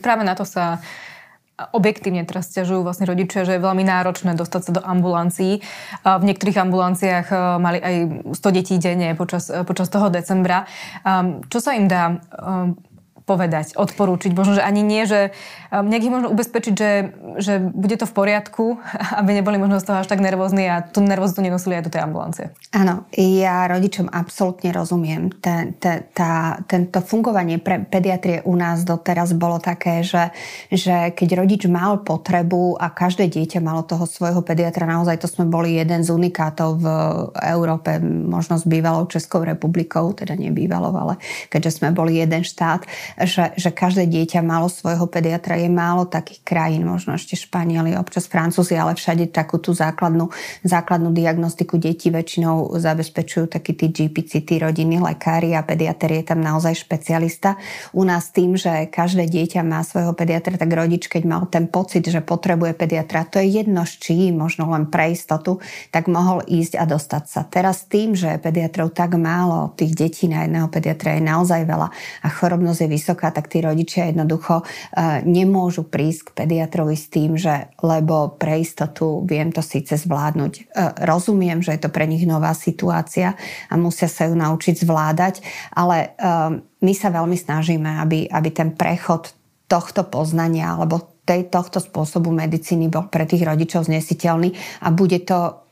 Práve 0.00 0.24
na 0.24 0.32
to 0.32 0.48
sa 0.48 0.80
objektívne 1.70 2.26
teraz 2.26 2.50
stiažujú 2.50 2.82
vlastne 2.82 3.06
rodičia, 3.06 3.46
že 3.46 3.54
je 3.54 3.62
veľmi 3.62 3.86
náročné 3.86 4.34
dostať 4.34 4.60
sa 4.66 4.72
do 4.74 4.82
ambulancií. 4.82 5.62
V 6.02 6.24
niektorých 6.26 6.58
ambulanciách 6.58 7.26
e, 7.30 7.36
mali 7.62 7.78
aj 7.78 7.96
100 8.34 8.56
detí 8.56 8.74
denne 8.82 9.14
počas, 9.14 9.46
e, 9.46 9.62
počas 9.62 9.86
toho 9.86 10.10
decembra. 10.10 10.66
Čo 11.48 11.58
sa 11.62 11.78
im 11.78 11.86
dá 11.86 12.18
povedať, 13.22 13.78
odporúčiť. 13.78 14.34
Možno, 14.34 14.58
že 14.58 14.66
ani 14.66 14.82
nie, 14.82 15.06
že 15.06 15.30
um, 15.70 15.86
nejak 15.86 16.04
ich 16.04 16.14
možno 16.14 16.28
ubezpečiť, 16.34 16.74
že, 16.74 16.90
že 17.38 17.52
bude 17.62 17.94
to 17.94 18.06
v 18.06 18.14
poriadku, 18.14 18.64
aby 19.20 19.30
neboli 19.38 19.56
možno 19.56 19.78
z 19.78 19.86
toho 19.86 20.00
až 20.02 20.10
tak 20.10 20.20
nervózni 20.20 20.66
a 20.66 20.82
tú 20.82 21.00
nervozitu 21.00 21.40
nenosili 21.40 21.78
aj 21.78 21.84
do 21.86 21.92
tej 21.92 22.02
ambulancie. 22.02 22.46
Áno, 22.74 23.06
ja 23.14 23.66
rodičom 23.70 24.10
absolútne 24.10 24.74
rozumiem. 24.74 25.30
Ten, 25.38 25.78
ten, 25.78 26.10
tá, 26.10 26.58
tento 26.66 26.98
fungovanie 27.00 27.62
pre 27.62 27.82
pediatrie 27.86 28.42
u 28.42 28.54
nás 28.58 28.82
doteraz 28.82 29.32
bolo 29.36 29.62
také, 29.62 30.02
že, 30.02 30.34
že 30.68 31.14
keď 31.14 31.44
rodič 31.44 31.62
mal 31.70 32.02
potrebu 32.02 32.76
a 32.76 32.90
každé 32.90 33.30
dieťa 33.30 33.62
malo 33.62 33.86
toho 33.86 34.04
svojho 34.04 34.42
pediatra, 34.42 34.88
naozaj 34.88 35.22
to 35.22 35.28
sme 35.30 35.46
boli 35.46 35.78
jeden 35.78 36.02
z 36.02 36.10
unikátov 36.10 36.82
v 36.82 36.86
Európe, 37.46 38.02
možno 38.02 38.58
s 38.58 38.66
bývalou 38.66 39.06
Českou 39.06 39.46
republikou, 39.46 40.10
teda 40.12 40.34
nebývalou, 40.34 40.92
ale 40.96 41.14
keďže 41.48 41.82
sme 41.82 41.94
boli 41.94 42.18
jeden 42.18 42.42
štát, 42.42 42.84
že, 43.20 43.52
že 43.56 43.70
každé 43.70 44.08
dieťa 44.08 44.40
malo 44.40 44.68
svojho 44.68 45.04
pediatra. 45.08 45.60
Je 45.60 45.68
málo 45.68 46.08
takých 46.08 46.40
krajín, 46.44 46.88
možno 46.88 47.16
ešte 47.16 47.36
Španieli, 47.36 47.96
občas 47.96 48.28
Francúzi, 48.28 48.76
ale 48.78 48.96
všade 48.96 49.28
takú 49.28 49.58
tú 49.58 49.76
základnú, 49.76 50.32
základnú 50.64 51.12
diagnostiku 51.12 51.76
detí 51.76 52.08
väčšinou 52.08 52.76
zabezpečujú 52.78 53.50
takí 53.50 53.76
tí 53.76 53.92
GPC, 53.92 54.44
tí 54.44 54.54
rodinní 54.60 55.00
lekári 55.02 55.52
a 55.56 55.64
pediatr 55.64 56.22
je 56.22 56.24
tam 56.32 56.40
naozaj 56.40 56.84
špecialista. 56.84 57.56
U 57.92 58.06
nás 58.06 58.30
tým, 58.30 58.56
že 58.56 58.88
každé 58.88 59.28
dieťa 59.28 59.60
má 59.64 59.82
svojho 59.82 60.12
pediatra, 60.16 60.56
tak 60.56 60.70
rodič, 60.72 61.08
keď 61.08 61.22
mal 61.24 61.42
ten 61.48 61.68
pocit, 61.68 62.04
že 62.06 62.20
potrebuje 62.20 62.76
pediatra, 62.76 63.26
to 63.28 63.40
je 63.40 63.62
jedno 63.62 63.84
s 63.84 63.98
čím, 63.98 64.38
možno 64.38 64.70
len 64.70 64.88
pre 64.88 65.12
istotu, 65.12 65.58
tak 65.90 66.08
mohol 66.08 66.44
ísť 66.46 66.78
a 66.78 66.84
dostať 66.88 67.24
sa. 67.28 67.40
Teraz 67.48 67.88
tým, 67.88 68.16
že 68.16 68.38
pediatrov 68.38 68.92
tak 68.92 69.16
málo, 69.18 69.72
tých 69.76 69.96
detí 69.96 70.24
na 70.28 70.44
jedného 70.44 70.68
pediatra 70.68 71.16
je 71.16 71.22
naozaj 71.24 71.62
veľa 71.64 71.88
a 72.22 72.28
chorobnosť 72.28 72.80
je 72.84 72.88
vysoká, 72.88 73.01
tak 73.10 73.50
tí 73.50 73.58
rodičia 73.58 74.08
jednoducho 74.08 74.62
e, 74.62 74.64
nemôžu 75.26 75.86
prísť 75.86 76.30
k 76.30 76.34
pediatrovi 76.44 76.94
s 76.94 77.06
tým, 77.10 77.34
že 77.34 77.74
lebo 77.82 78.38
pre 78.38 78.62
istotu 78.62 79.26
viem 79.26 79.50
to 79.50 79.60
síce 79.60 79.98
zvládnuť. 80.06 80.52
E, 80.54 80.62
rozumiem, 81.02 81.58
že 81.60 81.74
je 81.74 81.82
to 81.82 81.90
pre 81.90 82.06
nich 82.06 82.22
nová 82.22 82.54
situácia 82.54 83.34
a 83.68 83.74
musia 83.74 84.06
sa 84.06 84.30
ju 84.30 84.34
naučiť 84.38 84.86
zvládať, 84.86 85.42
ale 85.74 85.96
e, 86.14 86.28
my 86.62 86.92
sa 86.94 87.08
veľmi 87.10 87.34
snažíme, 87.34 87.98
aby, 87.98 88.30
aby 88.30 88.48
ten 88.54 88.74
prechod 88.74 89.34
tohto 89.66 90.06
poznania 90.06 90.76
alebo 90.76 91.12
tej, 91.22 91.48
tohto 91.48 91.78
spôsobu 91.78 92.34
medicíny 92.34 92.90
bol 92.90 93.06
pre 93.06 93.24
tých 93.24 93.46
rodičov 93.46 93.86
znesiteľný 93.86 94.52
a 94.82 94.90
bude 94.90 95.22
to 95.22 95.62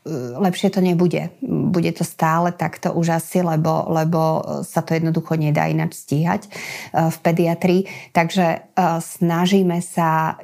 lepšie 0.41 0.73
to 0.73 0.81
nebude. 0.81 1.29
Bude 1.71 1.95
to 1.95 2.03
stále 2.03 2.51
takto 2.51 2.91
už 2.91 3.23
asi, 3.23 3.39
lebo, 3.39 3.87
lebo 3.87 4.43
sa 4.67 4.83
to 4.83 4.91
jednoducho 4.91 5.39
nedá 5.39 5.71
ináč 5.71 6.03
stíhať 6.03 6.41
eh, 6.45 7.07
v 7.07 7.17
pediatrii. 7.23 7.81
Takže 8.11 8.45
eh, 8.59 8.99
snažíme 8.99 9.79
sa, 9.79 10.35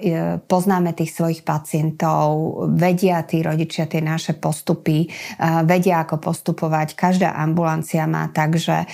poznáme 0.47 0.95
tých 0.95 1.11
svojich 1.11 1.41
pacientov, 1.43 2.55
vedia 2.79 3.19
tí 3.27 3.43
rodičia 3.43 3.89
tie 3.89 3.99
naše 3.99 4.37
postupy, 4.37 5.09
vedia 5.65 6.05
ako 6.05 6.21
postupovať. 6.21 6.93
Každá 6.93 7.33
ambulancia 7.33 8.05
má 8.05 8.29
tak, 8.29 8.55
že 8.55 8.85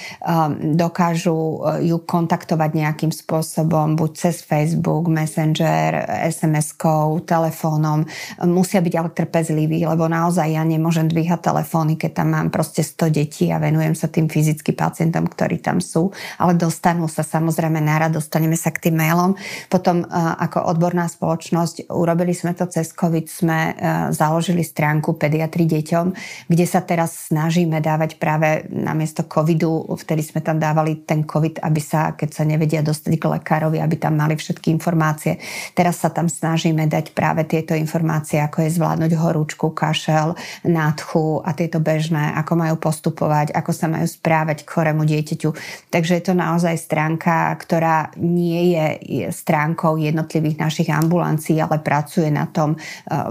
dokážu 0.74 1.62
ju 1.84 1.98
kontaktovať 2.00 2.70
nejakým 2.74 3.12
spôsobom, 3.12 4.00
buď 4.00 4.12
cez 4.16 4.42
Facebook, 4.42 5.12
Messenger, 5.12 6.08
SMS-kou, 6.32 7.20
telefónom. 7.28 8.08
Musia 8.48 8.80
byť 8.80 8.94
ale 8.96 9.10
trpezliví, 9.12 9.84
lebo 9.84 10.08
naozaj 10.08 10.48
ja 10.56 10.64
nemôžem 10.64 11.12
dvíhať 11.12 11.40
telefóny, 11.44 12.00
keď 12.00 12.23
tam 12.23 12.23
mám 12.24 12.50
proste 12.50 12.84
100 12.84 13.12
detí 13.12 13.52
a 13.52 13.60
venujem 13.60 13.94
sa 13.94 14.08
tým 14.08 14.32
fyzicky 14.32 14.72
pacientom, 14.72 15.28
ktorí 15.28 15.60
tam 15.60 15.84
sú, 15.84 16.12
ale 16.40 16.56
dostanú 16.56 17.12
sa 17.12 17.22
samozrejme 17.22 17.80
nárad, 17.84 18.16
dostaneme 18.16 18.56
sa 18.56 18.72
k 18.72 18.90
tým 18.90 19.00
mailom. 19.00 19.36
Potom 19.68 20.04
e, 20.04 20.06
ako 20.16 20.68
odborná 20.72 21.08
spoločnosť 21.12 21.92
urobili 21.92 22.32
sme 22.32 22.56
to 22.56 22.70
cez 22.70 22.96
COVID, 22.96 23.26
sme 23.28 23.60
e, 23.60 23.74
založili 24.16 24.64
stránku 24.64 25.20
Pediatri 25.20 25.68
deťom, 25.68 26.06
kde 26.48 26.66
sa 26.66 26.80
teraz 26.80 27.30
snažíme 27.34 27.80
dávať 27.84 28.18
práve 28.22 28.66
namiesto 28.72 29.26
covidu, 29.28 29.84
vtedy 29.98 30.24
sme 30.24 30.40
tam 30.40 30.62
dávali 30.62 31.04
ten 31.04 31.28
covid, 31.28 31.60
aby 31.60 31.82
sa, 31.82 32.14
keď 32.14 32.30
sa 32.30 32.44
nevedia 32.46 32.86
dostať 32.86 33.18
k 33.18 33.26
lekárovi, 33.40 33.82
aby 33.82 33.96
tam 33.98 34.16
mali 34.16 34.38
všetky 34.38 34.70
informácie. 34.72 35.42
Teraz 35.74 36.00
sa 36.00 36.14
tam 36.14 36.30
snažíme 36.30 36.86
dať 36.86 37.12
práve 37.18 37.44
tieto 37.50 37.74
informácie, 37.74 38.40
ako 38.40 38.64
je 38.64 38.76
zvládnuť 38.78 39.12
horúčku, 39.18 39.74
kašel, 39.74 40.38
nádchu 40.62 41.42
a 41.42 41.50
tieto 41.58 41.82
bežné 41.82 42.13
bežné, 42.14 42.38
ako 42.38 42.54
majú 42.54 42.76
postupovať, 42.78 43.58
ako 43.58 43.72
sa 43.74 43.90
majú 43.90 44.06
správať 44.06 44.64
k 44.64 44.70
chorému 44.70 45.04
dieťaťu. 45.04 45.50
Takže 45.90 46.14
je 46.22 46.24
to 46.24 46.34
naozaj 46.38 46.78
stránka, 46.78 47.50
ktorá 47.58 48.14
nie 48.22 48.78
je 49.02 49.34
stránkou 49.34 49.98
jednotlivých 49.98 50.62
našich 50.62 50.90
ambulancií, 50.94 51.58
ale 51.58 51.82
pracuje 51.82 52.30
na 52.30 52.46
tom 52.46 52.78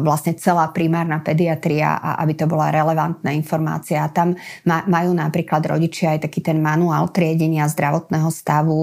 vlastne 0.03 0.35
celá 0.35 0.69
primárna 0.75 1.23
pediatria 1.23 1.95
a 1.95 2.19
aby 2.27 2.35
to 2.35 2.51
bola 2.51 2.75
relevantná 2.75 3.31
informácia. 3.31 4.03
A 4.03 4.11
tam 4.11 4.35
majú 4.67 5.11
napríklad 5.15 5.63
rodičia 5.63 6.19
aj 6.19 6.27
taký 6.27 6.43
ten 6.43 6.59
manuál 6.59 7.15
triedenia 7.15 7.71
zdravotného 7.71 8.29
stavu, 8.35 8.83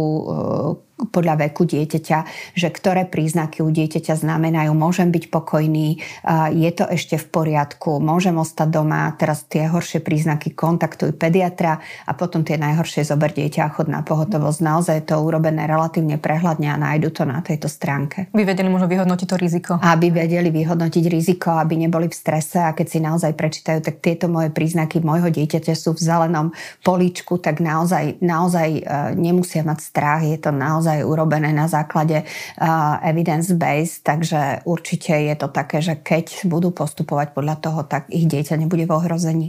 podľa 1.07 1.47
veku 1.47 1.63
dieťaťa, 1.63 2.17
že 2.59 2.67
ktoré 2.67 3.07
príznaky 3.07 3.63
u 3.63 3.71
dieťaťa 3.71 4.19
znamenajú, 4.19 4.75
môžem 4.75 5.07
byť 5.15 5.31
pokojný, 5.31 6.03
je 6.51 6.71
to 6.75 6.83
ešte 6.91 7.15
v 7.15 7.25
poriadku, 7.31 8.03
môžem 8.03 8.35
ostať 8.35 8.67
doma, 8.67 9.15
teraz 9.15 9.47
tie 9.47 9.71
horšie 9.71 10.03
príznaky 10.03 10.51
kontaktuj 10.51 11.15
pediatra 11.15 11.79
a 12.03 12.11
potom 12.11 12.43
tie 12.43 12.59
najhoršie 12.59 13.07
zober 13.07 13.31
dieťa 13.31 13.61
a 13.63 13.71
chod 13.71 13.87
na 13.87 14.03
pohotovosť. 14.03 14.59
Naozaj 14.59 14.95
je 14.99 15.05
to 15.07 15.15
urobené 15.23 15.63
relatívne 15.69 16.19
prehľadne 16.19 16.67
a 16.67 16.75
nájdu 16.75 17.15
to 17.15 17.23
na 17.23 17.39
tejto 17.39 17.71
stránke. 17.71 18.27
By 18.35 18.43
vedeli 18.43 18.67
možno 18.67 18.91
vyhodnotiť 18.91 19.27
to 19.29 19.37
riziko. 19.39 19.71
Aby 19.79 20.11
vedeli 20.11 20.51
vyhodnotiť 20.51 21.05
riziko, 21.07 21.55
aby 21.55 21.79
neboli 21.79 22.11
v 22.11 22.15
strese 22.17 22.59
a 22.59 22.75
keď 22.75 22.87
si 22.89 22.99
naozaj 22.99 23.31
prečítajú, 23.37 23.79
tak 23.79 24.03
tieto 24.03 24.27
moje 24.27 24.51
príznaky 24.51 24.99
môjho 24.99 25.31
dieťaťa 25.31 25.73
sú 25.77 25.95
v 25.95 26.01
zelenom 26.01 26.51
políčku, 26.81 27.37
tak 27.37 27.61
naozaj, 27.61 28.17
naozaj 28.19 28.69
e, 28.79 28.81
nemusia 29.15 29.61
mať 29.61 29.79
strach, 29.79 30.21
je 30.25 30.37
to 30.41 30.49
naozaj 30.49 30.88
naozaj 30.89 31.05
urobené 31.05 31.53
na 31.53 31.69
základe 31.69 32.25
uh, 32.25 32.98
evidence-based, 33.05 34.01
takže 34.01 34.65
určite 34.65 35.13
je 35.13 35.36
to 35.38 35.48
také, 35.53 35.86
že 35.86 36.01
keď 36.01 36.50
budú 36.50 36.74
postupovať 36.74 37.38
podľa 37.38 37.55
toho, 37.62 37.79
tak 37.86 38.10
ich 38.10 38.25
dieťa 38.25 38.58
nebude 38.58 38.89
v 38.89 38.96
ohrození. 38.98 39.48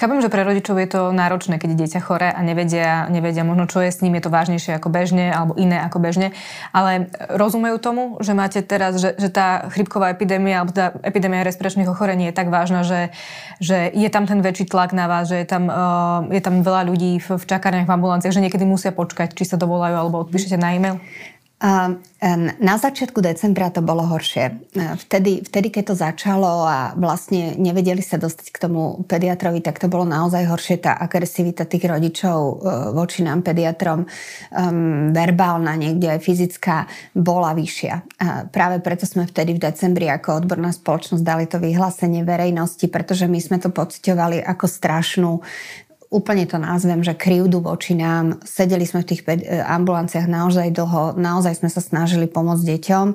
Chápem, 0.00 0.24
že 0.24 0.32
pre 0.32 0.48
rodičov 0.48 0.80
je 0.80 0.88
to 0.88 1.00
náročné, 1.12 1.60
keď 1.60 1.76
je 1.76 1.80
dieťa 1.84 2.00
chore 2.00 2.24
a 2.24 2.40
nevedia, 2.40 3.04
nevedia 3.12 3.44
možno, 3.44 3.68
čo 3.68 3.84
je 3.84 3.92
s 3.92 4.00
ním, 4.00 4.16
je 4.16 4.24
to 4.24 4.32
vážnejšie 4.32 4.80
ako 4.80 4.88
bežne 4.88 5.28
alebo 5.28 5.52
iné 5.60 5.76
ako 5.84 6.00
bežne, 6.00 6.32
ale 6.72 7.12
rozumejú 7.28 7.76
tomu, 7.76 8.16
že 8.24 8.32
máte 8.32 8.64
teraz, 8.64 8.96
že, 8.96 9.12
že 9.12 9.28
tá 9.28 9.68
chrypková 9.68 10.08
epidémia 10.08 10.64
alebo 10.64 10.72
tá 10.72 10.96
epidémia 11.04 11.44
respiračných 11.44 11.84
ochorení 11.84 12.32
je 12.32 12.34
tak 12.40 12.48
vážna, 12.48 12.80
že, 12.80 13.12
že 13.60 13.92
je 13.92 14.08
tam 14.08 14.24
ten 14.24 14.40
väčší 14.40 14.72
tlak 14.72 14.96
na 14.96 15.04
vás, 15.04 15.28
že 15.28 15.36
je 15.36 15.44
tam, 15.44 15.68
uh, 15.68 16.24
je 16.32 16.40
tam 16.40 16.64
veľa 16.64 16.88
ľudí 16.88 17.20
v, 17.20 17.36
v 17.36 17.44
čakárniach 17.44 17.84
v 17.84 17.92
ambulanciách, 17.92 18.32
že 18.32 18.40
niekedy 18.40 18.64
musia 18.64 18.88
počkať, 18.88 19.36
či 19.36 19.44
sa 19.44 19.60
dovolajú 19.60 20.00
alebo 20.00 20.24
odpíšete 20.24 20.56
na 20.56 20.72
e-mail? 20.72 20.96
Na 21.62 22.74
začiatku 22.74 23.22
decembra 23.22 23.70
to 23.70 23.86
bolo 23.86 24.02
horšie. 24.02 24.74
Vtedy, 24.74 25.46
vtedy, 25.46 25.70
keď 25.70 25.84
to 25.90 25.94
začalo 25.94 26.66
a 26.66 26.90
vlastne 26.98 27.54
nevedeli 27.54 28.02
sa 28.02 28.18
dostať 28.18 28.50
k 28.50 28.62
tomu 28.66 29.06
pediatrovi, 29.06 29.62
tak 29.62 29.78
to 29.78 29.86
bolo 29.86 30.02
naozaj 30.02 30.42
horšie. 30.50 30.82
Tá 30.82 30.98
agresivita 30.98 31.62
tých 31.62 31.86
rodičov 31.86 32.38
e, 32.42 32.54
voči 32.98 33.22
nám 33.22 33.46
pediatrom, 33.46 34.02
um, 34.02 35.14
verbálna, 35.14 35.78
niekde 35.78 36.10
aj 36.10 36.20
fyzická, 36.26 36.90
bola 37.14 37.54
vyššia. 37.54 37.94
A 38.18 38.26
práve 38.50 38.82
preto 38.82 39.06
sme 39.06 39.30
vtedy 39.30 39.54
v 39.54 39.62
decembri 39.62 40.10
ako 40.10 40.42
odborná 40.42 40.74
spoločnosť 40.74 41.22
dali 41.22 41.46
to 41.46 41.62
vyhlásenie 41.62 42.26
verejnosti, 42.26 42.90
pretože 42.90 43.30
my 43.30 43.38
sme 43.38 43.62
to 43.62 43.70
pociťovali 43.70 44.42
ako 44.42 44.66
strašnú 44.66 45.32
úplne 46.12 46.44
to 46.44 46.60
nazvem, 46.60 47.00
že 47.00 47.16
krivdu 47.16 47.64
voči 47.64 47.96
nám. 47.96 48.44
Sedeli 48.44 48.84
sme 48.84 49.00
v 49.00 49.08
tých 49.08 49.24
e, 49.24 49.64
ambulanciách 49.64 50.28
naozaj 50.28 50.68
dlho, 50.76 51.16
naozaj 51.16 51.64
sme 51.64 51.72
sa 51.72 51.80
snažili 51.80 52.28
pomôcť 52.28 52.68
deťom. 52.68 53.06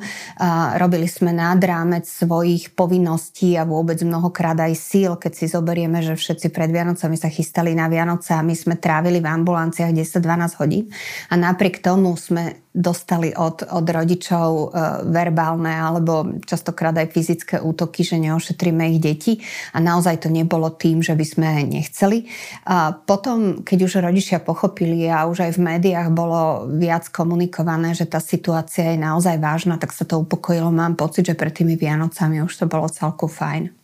Robili 0.81 1.05
sme 1.05 1.31
nad 1.31 1.61
rámec 1.61 2.09
svojich 2.09 2.73
povinností 2.73 3.53
a 3.53 3.69
vôbec 3.69 4.01
mnohokrát 4.01 4.57
aj 4.57 4.73
síl, 4.73 5.13
keď 5.13 5.31
si 5.37 5.45
zoberieme, 5.45 6.01
že 6.01 6.17
všetci 6.17 6.49
pred 6.49 6.73
Vianocami 6.73 7.13
sa 7.13 7.29
chystali 7.29 7.77
na 7.77 7.85
Vianoce 7.85 8.33
a 8.33 8.41
my 8.41 8.57
sme 8.57 8.81
trávili 8.81 9.21
v 9.21 9.29
ambulanciách 9.29 9.93
10-12 9.93 10.57
hodín. 10.57 10.89
A 11.29 11.37
napriek 11.37 11.85
tomu 11.85 12.17
sme 12.17 12.66
dostali 12.77 13.33
od, 13.33 13.65
od 13.65 13.85
rodičov 13.89 14.49
e, 14.53 14.65
verbálne 15.09 15.73
alebo 15.73 16.37
častokrát 16.45 16.93
aj 16.93 17.09
fyzické 17.09 17.55
útoky, 17.57 18.05
že 18.05 18.21
neošetríme 18.21 18.85
ich 18.93 19.01
deti 19.01 19.33
a 19.73 19.81
naozaj 19.81 20.21
to 20.21 20.29
nebolo 20.29 20.69
tým, 20.69 21.01
že 21.01 21.17
by 21.17 21.25
sme 21.25 21.49
nechceli. 21.65 22.29
A 22.69 22.93
potom, 22.93 23.65
keď 23.65 23.89
už 23.89 23.93
rodičia 24.05 24.37
pochopili 24.37 25.09
a 25.09 25.25
už 25.25 25.49
aj 25.49 25.51
v 25.57 25.63
médiách 25.73 26.13
bolo 26.13 26.69
viac 26.77 27.09
komunikované, 27.09 27.97
že 27.97 28.05
tá 28.05 28.21
situácia 28.21 28.93
je 28.93 29.01
naozaj 29.01 29.41
vážna, 29.41 29.81
tak 29.81 29.89
sa 29.89 30.05
to 30.05 30.21
upokojilo. 30.21 30.69
Mám 30.69 30.93
pocit, 30.93 31.25
že 31.25 31.33
pred 31.33 31.51
tými 31.51 31.73
Vianocami 31.73 32.45
už 32.45 32.53
to 32.53 32.65
bolo 32.69 32.85
celku 32.85 33.25
fajn. 33.25 33.76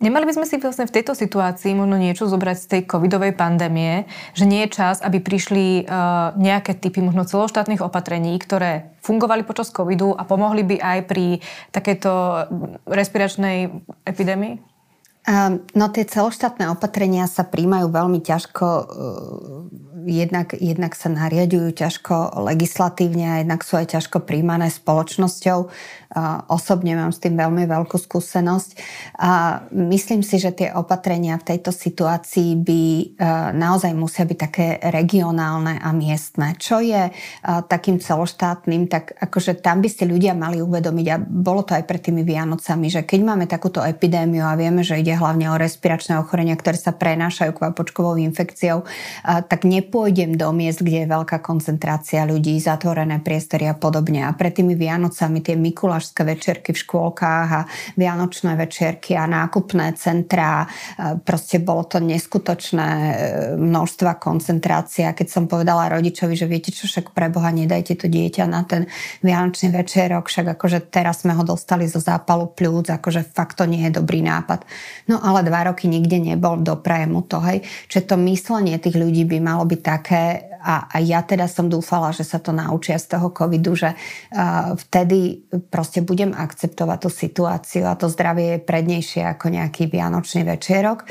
Nemali 0.00 0.24
by 0.24 0.32
sme 0.32 0.46
si 0.48 0.56
vlastne 0.56 0.88
v 0.88 0.96
tejto 0.96 1.12
situácii 1.12 1.76
možno 1.76 2.00
niečo 2.00 2.24
zobrať 2.24 2.56
z 2.56 2.66
tej 2.72 2.82
covidovej 2.88 3.36
pandémie, 3.36 4.08
že 4.32 4.48
nie 4.48 4.64
je 4.64 4.72
čas, 4.72 5.04
aby 5.04 5.20
prišli 5.20 5.84
uh, 5.84 6.32
nejaké 6.40 6.72
typy 6.72 7.04
možno 7.04 7.28
celoštátnych 7.28 7.84
opatrení, 7.84 8.40
ktoré 8.40 8.96
fungovali 9.04 9.44
počas 9.44 9.68
covidu 9.68 10.16
a 10.16 10.24
pomohli 10.24 10.64
by 10.64 10.76
aj 10.80 10.98
pri 11.04 11.44
takejto 11.68 12.12
respiračnej 12.88 13.76
epidémii? 14.08 14.64
Um, 15.28 15.68
no 15.76 15.92
tie 15.92 16.08
celoštátne 16.08 16.72
opatrenia 16.72 17.28
sa 17.28 17.44
príjmajú 17.44 17.92
veľmi 17.92 18.24
ťažko 18.24 18.66
uh, 18.72 18.84
jednak, 20.06 20.56
jednak 20.56 20.92
sa 20.96 21.08
nariadujú 21.12 21.74
ťažko 21.74 22.40
legislatívne 22.46 23.26
a 23.26 23.40
jednak 23.42 23.60
sú 23.66 23.76
aj 23.76 23.98
ťažko 23.98 24.24
príjmané 24.24 24.70
spoločnosťou. 24.70 25.58
Osobne 26.50 26.98
mám 26.98 27.14
s 27.14 27.22
tým 27.22 27.38
veľmi 27.38 27.70
veľkú 27.70 27.94
skúsenosť 27.94 28.70
a 29.14 29.62
myslím 29.70 30.26
si, 30.26 30.42
že 30.42 30.50
tie 30.50 30.68
opatrenia 30.74 31.38
v 31.38 31.54
tejto 31.54 31.70
situácii 31.70 32.58
by 32.58 32.82
e, 32.82 33.04
naozaj 33.54 33.94
musia 33.94 34.26
byť 34.26 34.38
také 34.38 34.82
regionálne 34.90 35.78
a 35.78 35.94
miestne. 35.94 36.58
Čo 36.58 36.82
je 36.82 37.06
e, 37.06 37.12
takým 37.46 38.02
celoštátnym, 38.02 38.90
tak 38.90 39.14
akože 39.22 39.62
tam 39.62 39.78
by 39.78 39.86
si 39.86 40.02
ľudia 40.02 40.34
mali 40.34 40.58
uvedomiť 40.58 41.06
a 41.14 41.22
bolo 41.22 41.62
to 41.62 41.78
aj 41.78 41.86
pred 41.86 42.02
tými 42.02 42.26
Vianocami, 42.26 42.90
že 42.90 43.06
keď 43.06 43.20
máme 43.22 43.46
takúto 43.46 43.78
epidémiu 43.78 44.42
a 44.42 44.58
vieme, 44.58 44.82
že 44.82 44.98
ide 44.98 45.14
hlavne 45.14 45.46
o 45.54 45.60
respiračné 45.62 46.18
ochorenia, 46.18 46.58
ktoré 46.58 46.74
sa 46.74 46.90
prenášajú 46.90 47.54
kvapočkovou 47.54 48.18
infekciou, 48.18 48.82
tak 49.22 49.62
nepôjdem 50.00 50.32
do 50.32 50.48
miest, 50.56 50.80
kde 50.80 51.04
je 51.04 51.12
veľká 51.12 51.44
koncentrácia 51.44 52.24
ľudí, 52.24 52.56
zatvorené 52.56 53.20
priestory 53.20 53.68
a 53.68 53.76
podobne. 53.76 54.24
A 54.24 54.32
pred 54.32 54.56
tými 54.56 54.72
Vianocami 54.72 55.44
tie 55.44 55.60
Mikuláš 55.60 56.00
mikulášské 56.00 56.24
večerky 56.24 56.72
v 56.72 56.80
škôlkach 56.80 57.48
a 57.52 57.68
vianočné 58.00 58.56
večerky 58.56 59.12
a 59.12 59.28
nákupné 59.28 59.92
centrá. 60.00 60.64
Proste 61.20 61.60
bolo 61.60 61.84
to 61.84 62.00
neskutočné 62.00 62.88
e, 62.88 63.14
množstva 63.60 64.16
koncentrácia. 64.16 65.12
Keď 65.12 65.28
som 65.28 65.44
povedala 65.44 65.92
rodičovi, 65.92 66.32
že 66.32 66.48
viete 66.48 66.72
čo, 66.72 66.88
však 66.88 67.12
pre 67.12 67.28
Boha 67.28 67.52
nedajte 67.52 68.00
to 68.00 68.06
dieťa 68.08 68.48
na 68.48 68.64
ten 68.64 68.88
vianočný 69.20 69.68
večerok, 69.68 70.32
však 70.32 70.56
akože 70.56 70.88
teraz 70.88 71.28
sme 71.28 71.36
ho 71.36 71.44
dostali 71.44 71.84
zo 71.84 72.00
zápalu 72.00 72.48
pľúc, 72.56 72.88
akože 72.88 73.36
fakt 73.36 73.60
to 73.60 73.68
nie 73.68 73.84
je 73.84 74.00
dobrý 74.00 74.24
nápad. 74.24 74.64
No 75.12 75.20
ale 75.20 75.44
dva 75.44 75.68
roky 75.68 75.84
nikde 75.92 76.16
nebol, 76.16 76.56
doprajem 76.64 77.12
mu 77.12 77.20
to, 77.20 77.44
hej. 77.44 77.60
Čiže 77.92 78.14
to 78.14 78.16
myslenie 78.24 78.80
tých 78.80 78.96
ľudí 78.96 79.28
by 79.28 79.36
malo 79.44 79.68
byť 79.68 79.79
také, 79.82 80.52
a, 80.60 80.86
a 80.92 80.96
ja 81.00 81.24
teda 81.24 81.48
som 81.50 81.66
dúfala, 81.66 82.12
že 82.12 82.22
sa 82.22 82.38
to 82.38 82.52
naučia 82.52 83.00
z 83.00 83.16
toho 83.16 83.32
covidu, 83.32 83.74
že 83.74 83.92
uh, 83.92 84.76
vtedy 84.76 85.48
proste 85.72 86.04
budem 86.04 86.36
akceptovať 86.36 86.98
tú 87.00 87.10
situáciu 87.10 87.84
a 87.88 87.98
to 87.98 88.12
zdravie 88.12 88.56
je 88.56 88.64
prednejšie 88.64 89.22
ako 89.26 89.50
nejaký 89.50 89.88
vianočný 89.88 90.46
večierok. 90.46 91.08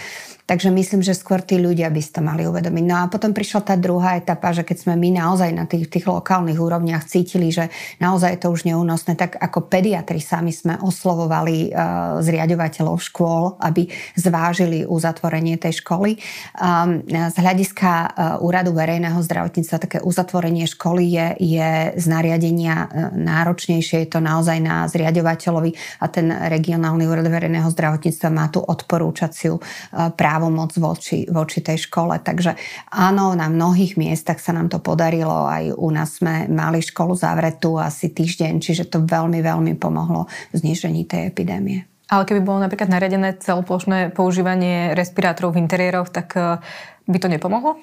Takže 0.50 0.74
myslím, 0.74 1.06
že 1.06 1.14
skôr 1.14 1.46
tí 1.46 1.62
ľudia 1.62 1.94
by 1.94 2.02
si 2.02 2.10
to 2.10 2.26
mali 2.26 2.42
uvedomiť. 2.50 2.84
No 2.90 3.06
a 3.06 3.06
potom 3.06 3.38
prišla 3.38 3.70
tá 3.70 3.78
druhá 3.78 4.18
etapa, 4.18 4.50
že 4.50 4.66
keď 4.66 4.82
sme 4.82 4.98
my 4.98 5.22
naozaj 5.22 5.54
na 5.54 5.70
tých, 5.70 5.94
tých 5.94 6.10
lokálnych 6.10 6.58
úrovniach 6.58 7.06
cítili, 7.06 7.54
že 7.54 7.70
naozaj 8.02 8.34
je 8.34 8.42
to 8.42 8.50
už 8.50 8.66
neúnosné, 8.66 9.14
tak 9.14 9.38
ako 9.38 9.70
pediatri 9.70 10.18
sami 10.18 10.50
sme 10.50 10.82
oslovovali 10.82 11.70
uh, 11.70 12.18
zriadovateľov 12.26 12.98
škôl, 12.98 13.62
aby 13.62 13.94
zvážili 14.18 14.90
uzatvorenie 14.90 15.62
tej 15.62 15.86
školy. 15.86 16.18
Um, 16.58 17.06
z 17.06 17.38
hľadiska 17.38 17.92
uh, 17.94 18.10
Úradu 18.42 18.74
verejného 18.74 19.22
zdravotníctva 19.22 19.78
také 19.86 20.00
uzatvorenie 20.02 20.66
školy 20.66 21.14
je, 21.14 21.28
je 21.46 21.70
z 21.94 22.06
nariadenia 22.10 22.90
uh, 22.90 23.14
náročnejšie, 23.14 24.02
je 24.02 24.10
to 24.10 24.18
naozaj 24.18 24.58
na 24.58 24.90
zriadovateľovi 24.90 26.02
a 26.02 26.10
ten 26.10 26.34
regionálny 26.34 27.06
úrad 27.06 27.30
verejného 27.30 27.70
zdravotníctva 27.70 28.30
má 28.34 28.50
tú 28.50 28.66
odporúčaciu 28.66 29.62
uh, 29.62 30.10
právo 30.10 30.39
právomoc 30.40 30.72
voči, 30.80 31.28
voči 31.28 31.60
tej 31.60 31.92
škole. 31.92 32.16
Takže 32.24 32.56
áno, 32.96 33.36
na 33.36 33.52
mnohých 33.52 34.00
miestach 34.00 34.40
sa 34.40 34.56
nám 34.56 34.72
to 34.72 34.80
podarilo. 34.80 35.44
Aj 35.44 35.68
u 35.68 35.92
nás 35.92 36.16
sme 36.16 36.48
mali 36.48 36.80
školu 36.80 37.12
zavretú 37.12 37.76
asi 37.76 38.08
týždeň, 38.08 38.64
čiže 38.64 38.88
to 38.88 39.04
veľmi, 39.04 39.44
veľmi 39.44 39.76
pomohlo 39.76 40.32
v 40.56 40.64
znižení 40.64 41.04
tej 41.04 41.28
epidémie. 41.28 41.84
Ale 42.08 42.24
keby 42.24 42.40
bolo 42.40 42.64
napríklad 42.64 42.88
nariadené 42.88 43.36
celoplošné 43.44 44.16
používanie 44.16 44.96
respirátorov 44.96 45.60
v 45.60 45.68
interiéroch, 45.68 46.08
tak 46.08 46.32
eh, 46.40 46.56
by 47.04 47.18
to 47.20 47.28
nepomohlo? 47.28 47.76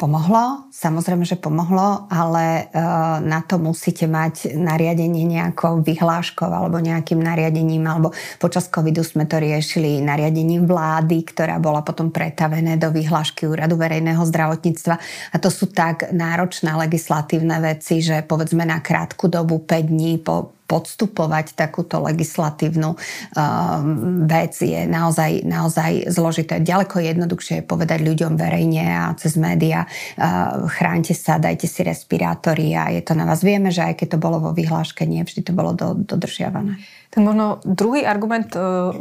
Pomohlo, 0.00 0.72
samozrejme, 0.72 1.28
že 1.28 1.36
pomohlo, 1.36 2.08
ale 2.08 2.72
e, 2.72 2.80
na 3.20 3.44
to 3.44 3.60
musíte 3.60 4.08
mať 4.08 4.56
nariadenie 4.56 5.28
nejakou 5.28 5.84
vyhláškou 5.84 6.48
alebo 6.48 6.80
nejakým 6.80 7.20
nariadením, 7.20 7.84
alebo 7.84 8.16
počas 8.40 8.72
covidu 8.72 9.04
sme 9.04 9.28
to 9.28 9.36
riešili 9.36 10.00
nariadením 10.00 10.64
vlády, 10.64 11.20
ktorá 11.28 11.60
bola 11.60 11.84
potom 11.84 12.08
pretavené 12.08 12.80
do 12.80 12.88
vyhlášky 12.96 13.44
Úradu 13.44 13.76
verejného 13.76 14.24
zdravotníctva. 14.24 14.96
A 15.32 15.36
to 15.36 15.52
sú 15.52 15.68
tak 15.68 16.08
náročné 16.16 16.72
legislatívne 16.72 17.60
veci, 17.60 18.00
že 18.00 18.24
povedzme 18.24 18.64
na 18.64 18.80
krátku 18.80 19.28
dobu 19.28 19.60
5 19.60 19.84
dní 19.84 20.16
po 20.16 20.56
podstupovať 20.72 21.52
takúto 21.52 22.00
legislatívnu 22.00 22.96
uh, 22.96 23.84
vec 24.24 24.56
je 24.56 24.88
naozaj, 24.88 25.44
naozaj 25.44 26.08
zložité. 26.08 26.64
Ďaleko 26.64 27.04
jednoduchšie 27.04 27.60
je 27.60 27.68
povedať 27.68 28.00
ľuďom 28.00 28.40
verejne 28.40 28.88
a 28.88 29.12
cez 29.20 29.36
médiá 29.36 29.84
uh, 29.84 30.64
chránte 30.72 31.12
sa, 31.12 31.36
dajte 31.36 31.68
si 31.68 31.84
respirátory 31.84 32.72
a 32.72 32.88
je 32.88 33.04
to 33.04 33.12
na 33.12 33.28
vás. 33.28 33.44
Vieme, 33.44 33.68
že 33.68 33.84
aj 33.84 34.00
keď 34.00 34.16
to 34.16 34.18
bolo 34.24 34.40
vo 34.40 34.56
vyhláške, 34.56 35.04
nie 35.04 35.20
vždy 35.20 35.44
to 35.44 35.52
bolo 35.52 35.76
do, 35.76 35.92
dodržiavané. 35.92 36.80
Ten 37.12 37.28
možno 37.28 37.60
druhý 37.68 38.08
argument 38.08 38.48
uh 38.56 38.96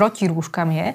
proti 0.00 0.32
rúškam 0.32 0.72
je, 0.72 0.86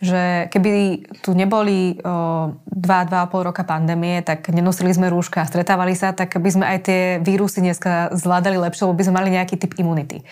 že 0.00 0.22
keby 0.48 1.04
tu 1.20 1.36
neboli 1.36 2.00
o, 2.00 2.56
2-2,5 2.72 3.48
roka 3.52 3.60
pandémie, 3.60 4.24
tak 4.24 4.48
nenosili 4.48 4.88
sme 4.96 5.12
rúška 5.12 5.44
a 5.44 5.50
stretávali 5.52 5.92
sa, 5.92 6.16
tak 6.16 6.40
by 6.40 6.48
sme 6.48 6.64
aj 6.64 6.78
tie 6.80 7.00
vírusy 7.20 7.60
dneska 7.60 8.16
zvládali 8.16 8.56
lepšie, 8.56 8.88
lebo 8.88 8.96
by 8.96 9.04
sme 9.04 9.18
mali 9.20 9.36
nejaký 9.36 9.60
typ 9.60 9.76
imunity. 9.76 10.24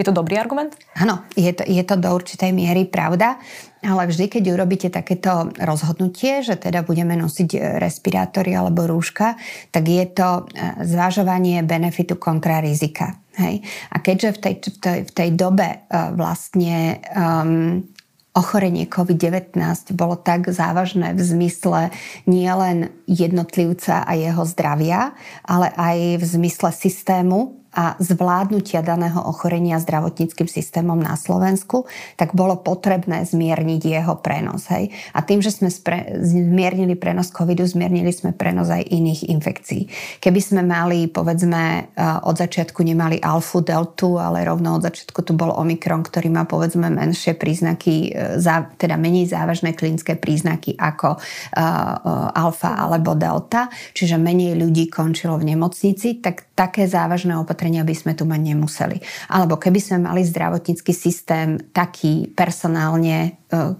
Je 0.00 0.08
to 0.08 0.16
dobrý 0.16 0.40
argument? 0.40 0.72
Áno, 0.96 1.20
je 1.36 1.52
to, 1.52 1.68
je 1.68 1.84
to 1.84 2.00
do 2.00 2.08
určitej 2.16 2.48
miery 2.56 2.88
pravda, 2.88 3.36
ale 3.84 4.08
vždy, 4.08 4.32
keď 4.32 4.56
urobíte 4.56 4.88
takéto 4.88 5.52
rozhodnutie, 5.60 6.40
že 6.40 6.56
teda 6.56 6.80
budeme 6.80 7.12
nosiť 7.12 7.76
respirátory 7.76 8.56
alebo 8.56 8.88
rúška, 8.88 9.36
tak 9.68 9.84
je 9.84 10.06
to 10.08 10.48
e, 10.48 10.88
zvažovanie 10.88 11.60
benefitu 11.60 12.16
kontra 12.16 12.64
rizika. 12.64 13.20
Hej? 13.36 13.60
A 13.92 14.00
keďže 14.00 14.30
v 14.32 14.38
tej, 14.40 14.54
v 14.64 14.78
tej, 14.80 14.98
v 15.08 15.12
tej 15.12 15.30
dobe 15.36 15.68
uh, 15.68 16.12
vlastne 16.12 17.00
um, 17.16 17.80
ochorenie 18.32 18.88
COVID-19 18.88 19.56
bolo 19.92 20.16
tak 20.16 20.48
závažné 20.48 21.12
v 21.12 21.20
zmysle 21.20 21.80
nielen 22.24 22.92
jednotlivca 23.04 24.04
a 24.08 24.12
jeho 24.16 24.44
zdravia, 24.48 25.12
ale 25.44 25.68
aj 25.76 26.20
v 26.20 26.24
zmysle 26.24 26.72
systému 26.72 27.61
a 27.72 27.96
zvládnutia 27.96 28.84
daného 28.84 29.18
ochorenia 29.24 29.80
zdravotníckým 29.80 30.46
systémom 30.46 31.00
na 31.00 31.16
Slovensku, 31.16 31.88
tak 32.20 32.36
bolo 32.36 32.60
potrebné 32.60 33.24
zmierniť 33.24 33.82
jeho 33.82 34.14
prenos. 34.20 34.68
Hej. 34.68 34.92
A 35.16 35.24
tým, 35.24 35.40
že 35.40 35.50
sme 35.52 35.72
spre, 35.72 36.20
zmiernili 36.20 36.94
prenos 36.94 37.32
covidu, 37.32 37.64
zmiernili 37.64 38.12
sme 38.12 38.36
prenos 38.36 38.68
aj 38.68 38.84
iných 38.86 39.32
infekcií. 39.32 39.88
Keby 40.20 40.40
sme 40.40 40.62
mali, 40.62 41.08
povedzme, 41.08 41.92
e, 41.96 42.02
od 42.22 42.36
začiatku 42.36 42.84
nemali 42.84 43.18
alfu, 43.18 43.64
deltu, 43.64 44.20
ale 44.20 44.44
rovno 44.44 44.76
od 44.76 44.84
začiatku 44.84 45.24
tu 45.24 45.32
bol 45.32 45.50
omikron, 45.56 46.04
ktorý 46.04 46.28
má, 46.28 46.44
povedzme, 46.44 46.92
menšie 46.92 47.34
príznaky, 47.34 48.12
e, 48.12 48.38
teda 48.76 49.00
menej 49.00 49.32
závažné 49.32 49.72
klinické 49.72 50.14
príznaky 50.14 50.76
ako 50.76 51.16
uh, 51.16 52.34
alfa 52.36 52.76
alebo 52.76 53.16
delta, 53.16 53.72
čiže 53.96 54.20
menej 54.20 54.58
ľudí 54.58 54.86
končilo 54.92 55.38
v 55.40 55.54
nemocnici, 55.54 56.20
tak 56.20 56.51
také 56.62 56.86
závažné 56.86 57.34
opatrenia 57.34 57.82
by 57.82 57.94
sme 57.98 58.12
tu 58.14 58.22
mať 58.22 58.40
nemuseli. 58.54 59.02
Alebo 59.26 59.58
keby 59.58 59.82
sme 59.82 59.98
mali 60.06 60.22
zdravotnícky 60.22 60.94
systém 60.94 61.58
taký 61.74 62.30
personálne 62.30 63.42
e, 63.50 63.74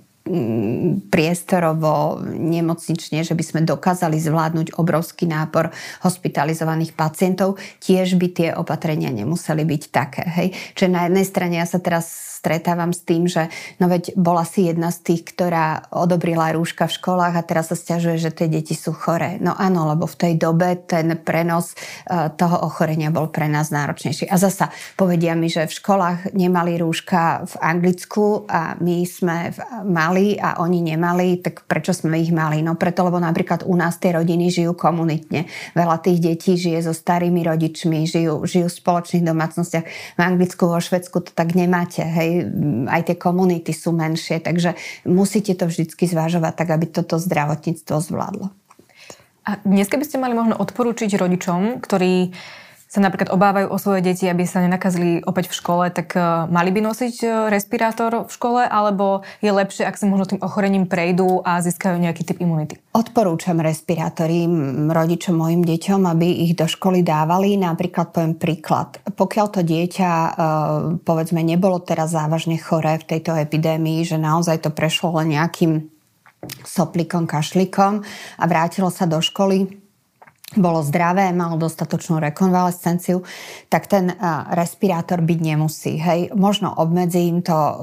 priestorovo, 1.10 2.22
nemocnične, 2.22 3.26
že 3.26 3.34
by 3.34 3.42
sme 3.42 3.60
dokázali 3.66 4.22
zvládnuť 4.22 4.78
obrovský 4.78 5.26
nápor 5.26 5.74
hospitalizovaných 6.06 6.94
pacientov, 6.94 7.58
tiež 7.82 8.14
by 8.14 8.28
tie 8.30 8.48
opatrenia 8.54 9.10
nemuseli 9.10 9.66
byť 9.66 9.82
také. 9.90 10.22
Hej? 10.22 10.48
Čiže 10.78 10.94
na 10.94 11.10
jednej 11.10 11.26
strane 11.26 11.54
ja 11.58 11.66
sa 11.66 11.82
teraz 11.82 12.31
stretávam 12.42 12.90
s 12.90 13.06
tým, 13.06 13.30
že 13.30 13.46
no 13.78 13.86
veď 13.86 14.18
bola 14.18 14.42
si 14.42 14.66
jedna 14.66 14.90
z 14.90 14.98
tých, 15.06 15.30
ktorá 15.30 15.86
odobrila 15.94 16.50
rúška 16.50 16.90
v 16.90 16.98
školách 16.98 17.38
a 17.38 17.46
teraz 17.46 17.70
sa 17.70 17.78
stiažuje, 17.78 18.18
že 18.18 18.34
tie 18.34 18.50
deti 18.50 18.74
sú 18.74 18.90
choré. 18.90 19.38
No 19.38 19.54
áno, 19.54 19.86
lebo 19.86 20.10
v 20.10 20.18
tej 20.18 20.34
dobe 20.42 20.74
ten 20.82 21.14
prenos 21.22 21.78
e, 21.78 22.34
toho 22.34 22.66
ochorenia 22.66 23.14
bol 23.14 23.30
pre 23.30 23.46
nás 23.46 23.70
náročnejší. 23.70 24.26
A 24.26 24.42
zasa 24.42 24.74
povedia 24.98 25.38
mi, 25.38 25.46
že 25.46 25.70
v 25.70 25.76
školách 25.78 26.34
nemali 26.34 26.82
rúška 26.82 27.46
v 27.46 27.54
Anglicku 27.62 28.50
a 28.50 28.74
my 28.82 29.06
sme 29.06 29.54
mali 29.86 30.34
a 30.34 30.58
oni 30.58 30.82
nemali, 30.82 31.38
tak 31.38 31.62
prečo 31.70 31.94
sme 31.94 32.18
ich 32.18 32.34
mali? 32.34 32.58
No 32.58 32.74
preto, 32.74 33.06
lebo 33.06 33.22
napríklad 33.22 33.62
u 33.70 33.78
nás 33.78 34.02
tie 34.02 34.18
rodiny 34.18 34.50
žijú 34.50 34.74
komunitne. 34.74 35.46
Veľa 35.78 36.02
tých 36.02 36.18
detí 36.18 36.58
žije 36.58 36.90
so 36.90 36.94
starými 36.96 37.46
rodičmi, 37.46 38.02
žijú, 38.02 38.42
žijú 38.50 38.66
v 38.66 38.78
spoločných 38.82 39.22
domácnostiach. 39.30 39.86
V 40.18 40.20
Anglicku, 40.20 40.66
vo 40.66 40.82
Švedsku 40.82 41.22
to 41.22 41.30
tak 41.30 41.54
nemáte. 41.54 42.02
Hej? 42.02 42.31
Aj 42.88 43.02
tie 43.12 43.16
komunity 43.18 43.74
sú 43.74 43.92
menšie, 43.92 44.40
takže 44.40 44.74
musíte 45.04 45.52
to 45.58 45.68
vždy 45.68 45.92
zvážovať 45.92 46.52
tak, 46.56 46.68
aby 46.72 46.86
toto 46.88 47.20
zdravotníctvo 47.20 47.96
zvládlo. 47.98 48.46
A 49.42 49.58
dnes, 49.66 49.90
keby 49.90 50.06
ste 50.06 50.22
mali 50.22 50.38
možno 50.38 50.54
odporúčiť 50.54 51.18
rodičom, 51.18 51.82
ktorí 51.82 52.30
sa 52.92 53.00
napríklad 53.00 53.32
obávajú 53.32 53.72
o 53.72 53.80
svoje 53.80 54.04
deti, 54.04 54.28
aby 54.28 54.44
sa 54.44 54.60
nenakazili 54.60 55.24
opäť 55.24 55.48
v 55.48 55.56
škole, 55.56 55.84
tak 55.88 56.12
uh, 56.12 56.44
mali 56.44 56.68
by 56.76 56.84
nosiť 56.84 57.16
uh, 57.24 57.32
respirátor 57.48 58.28
v 58.28 58.30
škole, 58.36 58.68
alebo 58.68 59.24
je 59.40 59.48
lepšie, 59.48 59.88
ak 59.88 59.96
si 59.96 60.04
možno 60.04 60.28
tým 60.28 60.44
ochorením 60.44 60.84
prejdú 60.84 61.40
a 61.40 61.64
získajú 61.64 61.96
nejaký 61.96 62.28
typ 62.28 62.44
imunity? 62.44 62.76
Odporúčam 62.92 63.64
respirátory 63.64 64.44
rodičom 64.92 65.32
mojim 65.32 65.64
deťom, 65.64 66.04
aby 66.04 66.44
ich 66.44 66.52
do 66.52 66.68
školy 66.68 67.00
dávali. 67.00 67.56
Napríklad 67.56 68.12
poviem 68.12 68.36
príklad. 68.36 69.00
Pokiaľ 69.08 69.46
to 69.48 69.64
dieťa, 69.64 70.10
uh, 70.12 70.32
povedzme, 71.00 71.40
nebolo 71.40 71.80
teraz 71.80 72.12
závažne 72.12 72.60
choré 72.60 73.00
v 73.00 73.08
tejto 73.08 73.32
epidémii, 73.40 74.04
že 74.04 74.20
naozaj 74.20 74.68
to 74.68 74.70
prešlo 74.70 75.16
len 75.16 75.32
nejakým 75.40 75.88
soplikom, 76.60 77.24
kašlikom 77.24 78.04
a 78.36 78.44
vrátilo 78.44 78.92
sa 78.92 79.08
do 79.08 79.22
školy, 79.24 79.81
bolo 80.56 80.84
zdravé, 80.84 81.32
malo 81.32 81.56
dostatočnú 81.56 82.20
rekonvalescenciu, 82.20 83.24
tak 83.72 83.88
ten 83.88 84.12
respirátor 84.52 85.24
byť 85.24 85.38
nemusí. 85.40 85.96
Hej. 85.96 86.34
Možno 86.36 86.72
obmedzím 86.76 87.40
to, 87.40 87.56
e, 87.56 87.74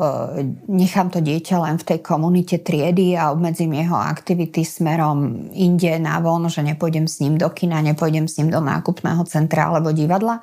nechám 0.70 1.10
to 1.10 1.20
dieťa 1.20 1.56
len 1.60 1.76
v 1.82 1.88
tej 1.96 2.00
komunite 2.06 2.62
triedy 2.62 3.18
a 3.18 3.34
obmedzím 3.34 3.74
jeho 3.74 3.98
aktivity 3.98 4.62
smerom 4.62 5.50
inde 5.54 5.98
na 5.98 6.22
von, 6.22 6.46
že 6.48 6.62
nepôjdem 6.62 7.10
s 7.10 7.20
ním 7.20 7.38
do 7.38 7.50
kina, 7.50 7.82
nepôjdem 7.82 8.30
s 8.30 8.38
ním 8.38 8.54
do 8.54 8.62
nákupného 8.62 9.26
centra 9.26 9.70
alebo 9.74 9.92
divadla, 9.92 10.40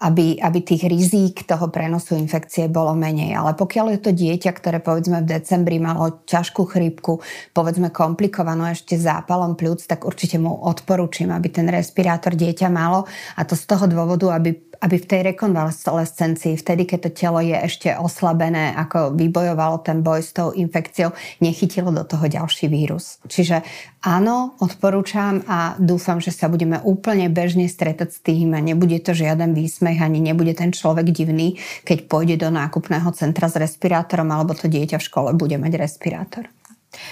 aby, 0.00 0.40
aby 0.40 0.58
tých 0.64 0.88
rizík 0.88 1.44
toho 1.44 1.68
prenosu 1.68 2.16
infekcie 2.16 2.66
bolo 2.72 2.96
menej. 2.96 3.36
Ale 3.36 3.52
pokiaľ 3.54 3.86
je 3.96 4.00
to 4.00 4.10
dieťa, 4.16 4.50
ktoré 4.56 4.78
povedzme 4.80 5.22
v 5.22 5.30
decembri 5.38 5.76
malo 5.76 6.24
ťažkú 6.24 6.62
chrípku, 6.66 7.20
povedzme 7.52 7.92
komplikovanú 7.92 8.66
ešte 8.70 8.96
zápalom 8.96 9.54
pľúc, 9.54 9.86
tak 9.86 10.08
určite 10.08 10.40
mu 10.40 10.52
odporúčim, 10.66 11.30
aby 11.30 11.48
ten 11.52 11.65
ten 11.66 11.74
respirátor 11.74 12.38
dieťa 12.38 12.70
malo 12.70 13.10
a 13.34 13.42
to 13.42 13.58
z 13.58 13.66
toho 13.66 13.90
dôvodu, 13.90 14.38
aby, 14.38 14.54
aby 14.78 14.96
v 15.02 15.08
tej 15.10 15.20
rekonvalescencii, 15.34 16.54
vtedy, 16.54 16.86
keď 16.86 16.98
to 17.02 17.10
telo 17.10 17.42
je 17.42 17.58
ešte 17.58 17.90
oslabené, 17.98 18.70
ako 18.78 19.18
vybojovalo 19.18 19.82
ten 19.82 20.06
boj 20.06 20.22
s 20.22 20.30
tou 20.30 20.54
infekciou, 20.54 21.10
nechytilo 21.42 21.90
do 21.90 22.06
toho 22.06 22.30
ďalší 22.30 22.70
vírus. 22.70 23.18
Čiže 23.26 23.66
áno, 24.06 24.54
odporúčam 24.62 25.42
a 25.50 25.74
dúfam, 25.82 26.22
že 26.22 26.30
sa 26.30 26.46
budeme 26.46 26.78
úplne 26.86 27.26
bežne 27.26 27.66
stretať 27.66 28.08
s 28.14 28.22
tým 28.22 28.54
a 28.54 28.62
nebude 28.62 29.02
to 29.02 29.10
žiaden 29.10 29.50
výsmech, 29.58 29.98
ani 29.98 30.22
nebude 30.22 30.54
ten 30.54 30.70
človek 30.70 31.10
divný, 31.10 31.58
keď 31.82 32.06
pôjde 32.06 32.46
do 32.46 32.54
nákupného 32.54 33.10
centra 33.18 33.50
s 33.50 33.58
respirátorom 33.58 34.30
alebo 34.30 34.54
to 34.54 34.70
dieťa 34.70 35.02
v 35.02 35.06
škole 35.10 35.34
bude 35.34 35.58
mať 35.58 35.82
respirátor. 35.82 36.46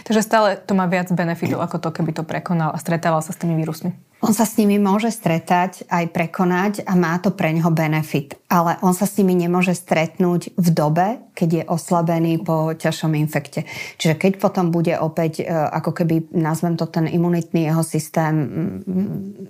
Takže 0.05 0.21
stále 0.25 0.49
to 0.57 0.73
má 0.73 0.89
viac 0.89 1.13
benefitov 1.13 1.61
ako 1.61 1.81
to, 1.81 1.89
keby 1.95 2.13
to 2.17 2.25
prekonal 2.27 2.73
a 2.73 2.79
stretával 2.81 3.21
sa 3.21 3.33
s 3.33 3.41
tými 3.41 3.57
vírusmi. 3.59 3.93
On 4.25 4.33
sa 4.33 4.49
s 4.49 4.57
nimi 4.57 4.81
môže 4.81 5.13
stretať, 5.13 5.85
aj 5.93 6.09
prekonať 6.09 6.73
a 6.89 6.97
má 6.97 7.13
to 7.21 7.29
pre 7.29 7.53
neho 7.53 7.69
benefit. 7.69 8.41
Ale 8.49 8.81
on 8.81 8.97
sa 8.97 9.05
s 9.05 9.21
nimi 9.21 9.37
nemôže 9.37 9.77
stretnúť 9.77 10.57
v 10.57 10.69
dobe, 10.73 11.21
keď 11.37 11.49
je 11.53 11.63
oslabený 11.69 12.41
po 12.41 12.73
ťažšom 12.73 13.13
infekte. 13.21 13.69
Čiže 14.01 14.17
keď 14.17 14.33
potom 14.41 14.73
bude 14.73 14.97
opäť, 14.97 15.45
e, 15.45 15.53
ako 15.53 15.93
keby, 15.93 16.33
nazvem 16.33 16.81
to 16.81 16.89
ten 16.89 17.05
imunitný 17.05 17.69
jeho 17.69 17.85
systém 17.85 18.35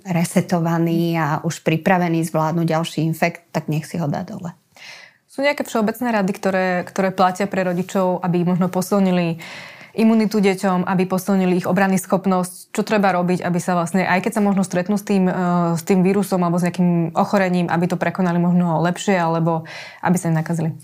resetovaný 0.03 1.15
a 1.15 1.39
už 1.47 1.63
pripravený 1.63 2.27
zvládnuť 2.27 2.67
ďalší 2.67 2.99
infekt, 3.07 3.47
tak 3.55 3.71
nech 3.71 3.87
si 3.87 3.95
ho 3.95 4.11
dá 4.11 4.27
dole. 4.27 4.51
Sú 5.31 5.39
nejaké 5.39 5.63
všeobecné 5.63 6.15
rady, 6.15 6.31
ktoré, 6.35 6.67
ktoré 6.83 7.15
platia 7.15 7.47
pre 7.47 7.63
rodičov, 7.63 8.23
aby 8.27 8.43
možno 8.43 8.67
posilnili 8.67 9.39
imunitu 9.95 10.43
deťom, 10.43 10.85
aby 10.85 11.03
posilnili 11.07 11.63
ich 11.63 11.67
obranný 11.67 11.97
schopnosť, 11.97 12.75
čo 12.75 12.81
treba 12.83 13.15
robiť, 13.15 13.41
aby 13.41 13.59
sa 13.59 13.79
vlastne, 13.79 14.03
aj 14.03 14.21
keď 14.27 14.31
sa 14.37 14.41
možno 14.43 14.61
stretnú 14.67 14.99
s 14.99 15.07
tým, 15.07 15.25
e, 15.27 15.33
s 15.79 15.83
tým 15.87 16.03
vírusom 16.03 16.43
alebo 16.43 16.59
s 16.59 16.67
nejakým 16.67 17.15
ochorením, 17.15 17.71
aby 17.71 17.85
to 17.87 17.97
prekonali 17.97 18.37
možno 18.37 18.83
lepšie, 18.83 19.15
alebo 19.15 19.63
aby 20.03 20.17
sa 20.19 20.29
nenakazili. 20.29 20.75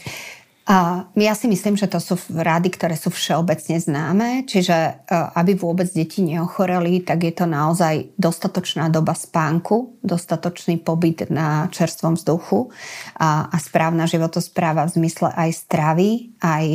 Ja 1.20 1.36
si 1.36 1.52
myslím, 1.52 1.76
že 1.76 1.92
to 1.92 2.00
sú 2.00 2.16
rady, 2.32 2.72
ktoré 2.72 2.96
sú 2.96 3.12
všeobecne 3.12 3.76
známe, 3.76 4.48
čiže 4.48 4.72
e, 4.74 4.92
aby 5.12 5.60
vôbec 5.60 5.92
deti 5.92 6.24
neochoreli, 6.24 7.04
tak 7.04 7.28
je 7.28 7.34
to 7.36 7.44
naozaj 7.44 8.16
dostatočná 8.16 8.88
doba 8.88 9.12
spánku, 9.12 10.00
dostatočný 10.00 10.80
pobyt 10.80 11.28
na 11.28 11.68
čerstvom 11.68 12.16
vzduchu 12.16 12.72
a, 13.20 13.52
a 13.52 13.58
správna 13.60 14.08
životospráva 14.08 14.88
v 14.88 15.04
zmysle 15.04 15.36
aj 15.36 15.50
stravy, 15.52 16.10
aj 16.40 16.66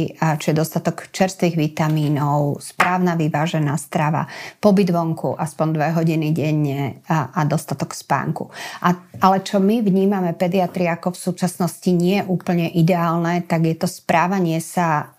či 0.44 0.54
dostatok 0.54 1.08
čerstvých 1.10 1.58
vitamínov, 1.58 2.62
správna 2.62 3.18
vyvážená 3.18 3.74
strava, 3.80 4.28
pobyt 4.60 4.92
vonku 4.94 5.34
aspoň 5.34 5.66
dve 5.72 5.88
hodiny 5.96 6.30
denne 6.36 7.02
a, 7.10 7.34
a 7.34 7.40
dostatok 7.48 7.96
spánku. 7.96 8.46
A, 8.84 8.94
ale 9.24 9.42
čo 9.42 9.58
my 9.58 9.82
vnímame 9.82 10.36
pediatri 10.38 10.86
ako 10.86 11.16
v 11.16 11.22
súčasnosti 11.32 11.90
nie 11.90 12.22
úplne 12.22 12.70
ideálne, 12.70 13.42
tak 13.42 13.66
je 13.66 13.74
to 13.74 13.85
to 13.86 13.94
správanie 13.94 14.58
sa 14.58 15.14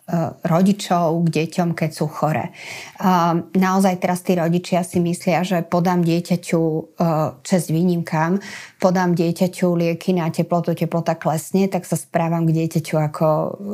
rodičov 0.47 1.27
k 1.27 1.43
deťom, 1.43 1.75
keď 1.75 1.89
sú 1.91 2.07
chore. 2.07 2.55
Naozaj 3.51 3.99
teraz 3.99 4.23
tí 4.23 4.39
rodičia 4.39 4.79
si 4.87 5.03
myslia, 5.03 5.43
že 5.43 5.67
podám 5.67 5.99
dieťaťu 5.99 6.61
čest 7.43 7.67
eh, 7.67 7.73
výnimkám, 7.75 8.39
podám 8.79 9.11
dieťaťu 9.11 9.67
lieky 9.75 10.15
na 10.15 10.31
teplotu, 10.31 10.71
teplota 10.71 11.19
klesne, 11.19 11.67
tak 11.67 11.83
sa 11.83 11.99
správam 11.99 12.47
k 12.47 12.55
dieťaťu 12.55 12.95
ako 12.95 13.27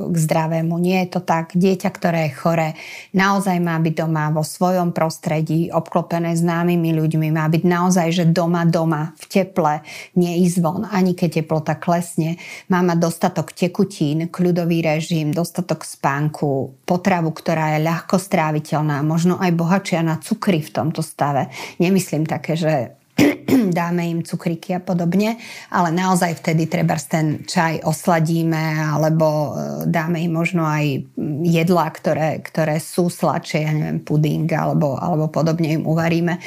k 0.10 0.16
zdravému. 0.18 0.74
Nie 0.82 1.06
je 1.06 1.10
to 1.16 1.22
tak. 1.22 1.54
Dieťa, 1.54 1.90
ktoré 1.94 2.20
je 2.28 2.34
chore, 2.34 2.68
naozaj 3.14 3.62
má 3.62 3.78
byť 3.78 3.94
doma 3.94 4.34
vo 4.34 4.42
svojom 4.42 4.90
prostredí, 4.90 5.70
obklopené 5.70 6.34
známymi 6.34 6.98
ľuďmi, 6.98 7.30
má 7.30 7.46
byť 7.46 7.62
naozaj, 7.62 8.08
že 8.10 8.26
doma, 8.26 8.66
doma, 8.66 9.14
v 9.22 9.26
teple, 9.30 9.86
nie 10.18 10.42
ísť 10.50 10.58
von, 10.66 10.82
ani 10.90 11.14
keď 11.14 11.46
teplota 11.46 11.78
klesne. 11.78 12.42
Má 12.74 12.82
mať 12.82 12.98
dostatok 12.98 13.54
tekutín, 13.54 14.34
kľudový 14.34 14.82
režim, 14.82 15.30
dostatok 15.30 15.86
spánku 15.86 16.23
spánku, 16.24 16.80
potravu, 16.88 17.36
ktorá 17.36 17.76
je 17.76 17.84
ľahko 17.84 18.16
stráviteľná, 18.16 19.04
možno 19.04 19.36
aj 19.44 19.52
bohačia 19.52 20.00
na 20.00 20.16
cukry 20.24 20.64
v 20.64 20.72
tomto 20.72 21.04
stave. 21.04 21.52
Nemyslím 21.84 22.24
také, 22.24 22.56
že 22.56 22.96
dáme 23.78 24.10
im 24.10 24.20
cukriky 24.26 24.74
a 24.74 24.82
podobne, 24.82 25.38
ale 25.70 25.90
naozaj 25.94 26.42
vtedy 26.42 26.66
treba 26.66 26.98
ten 26.98 27.46
čaj 27.46 27.86
osladíme 27.86 28.90
alebo 28.90 29.28
e, 29.28 29.50
dáme 29.90 30.22
im 30.22 30.34
možno 30.34 30.66
aj 30.66 31.06
jedlá, 31.46 31.94
ktoré, 31.94 32.42
ktoré 32.42 32.82
sú 32.82 33.10
sladšie, 33.14 33.60
ja 33.66 33.72
neviem, 33.74 34.02
puding 34.02 34.50
alebo, 34.50 34.98
alebo 34.98 35.30
podobne 35.30 35.78
im 35.78 35.84
uvaríme 35.86 36.40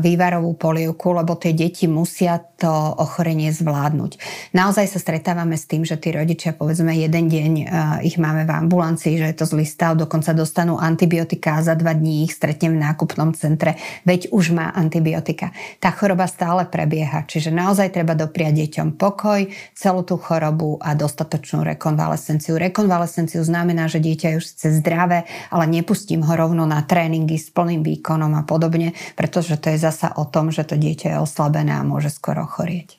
vývarovú 0.00 0.54
polievku, 0.56 1.12
lebo 1.12 1.36
tie 1.36 1.52
deti 1.52 1.84
musia 1.90 2.40
to 2.58 2.70
ochorenie 2.98 3.54
zvládnuť. 3.54 4.18
Naozaj 4.50 4.86
sa 4.90 4.98
stretávame 4.98 5.54
s 5.54 5.70
tým, 5.70 5.86
že 5.86 5.94
tí 5.94 6.10
rodičia 6.10 6.50
povedzme 6.50 6.90
jeden 6.90 7.30
deň 7.30 7.52
e, 7.54 7.64
ich 8.02 8.18
máme 8.18 8.42
v 8.48 8.52
ambulancii, 8.52 9.14
že 9.14 9.26
je 9.30 9.36
to 9.38 9.46
zlý 9.46 9.62
stav, 9.62 9.94
dokonca 9.94 10.34
dostanú 10.34 10.74
antibiotika 10.74 11.58
a 11.58 11.64
za 11.64 11.78
dva 11.78 11.94
dní 11.94 12.26
ich 12.26 12.34
stretnem 12.34 12.74
v 12.74 12.82
nákupnom 12.82 13.30
centre, 13.38 13.78
veď 14.02 14.34
už 14.34 14.50
má 14.56 14.74
antibiotika. 14.74 15.54
Tá 15.78 15.94
choroba 15.98 16.30
stále 16.30 16.62
prebieha, 16.70 17.26
čiže 17.26 17.50
naozaj 17.50 17.98
treba 17.98 18.14
dopriať 18.14 18.54
deťom 18.62 18.94
pokoj, 18.94 19.50
celú 19.74 20.06
tú 20.06 20.14
chorobu 20.14 20.78
a 20.78 20.94
dostatočnú 20.94 21.66
rekonvalescenciu. 21.66 22.54
Rekonvalescenciu 22.54 23.42
znamená, 23.42 23.90
že 23.90 23.98
dieťa 23.98 24.26
je 24.30 24.38
už 24.38 24.46
chce 24.54 24.68
zdravé, 24.78 25.26
ale 25.50 25.66
nepustím 25.66 26.22
ho 26.22 26.34
rovno 26.38 26.62
na 26.62 26.86
tréningy 26.86 27.34
s 27.34 27.50
plným 27.50 27.82
výkonom 27.82 28.30
a 28.38 28.46
podobne, 28.46 28.94
pretože 29.18 29.58
to 29.58 29.74
je 29.74 29.82
zasa 29.82 30.14
o 30.14 30.22
tom, 30.22 30.54
že 30.54 30.62
to 30.62 30.78
dieťa 30.78 31.18
je 31.18 31.18
oslabené 31.18 31.74
a 31.74 31.82
môže 31.82 32.14
skoro 32.14 32.46
chorieť. 32.46 32.94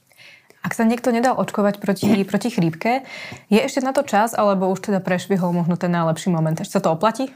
Ak 0.59 0.75
sa 0.75 0.83
niekto 0.83 1.15
nedal 1.15 1.39
očkovať 1.39 1.79
proti, 1.79 2.11
proti 2.27 2.51
chrípke, 2.51 3.07
je 3.47 3.59
ešte 3.63 3.79
na 3.79 3.95
to 3.95 4.03
čas, 4.03 4.35
alebo 4.35 4.67
už 4.67 4.91
teda 4.91 4.99
prešvihol 4.99 5.55
možno 5.55 5.79
ten 5.79 5.87
najlepší 5.87 6.35
moment? 6.35 6.59
Ešte 6.59 6.83
sa 6.83 6.83
to 6.83 6.91
oplatí? 6.91 7.31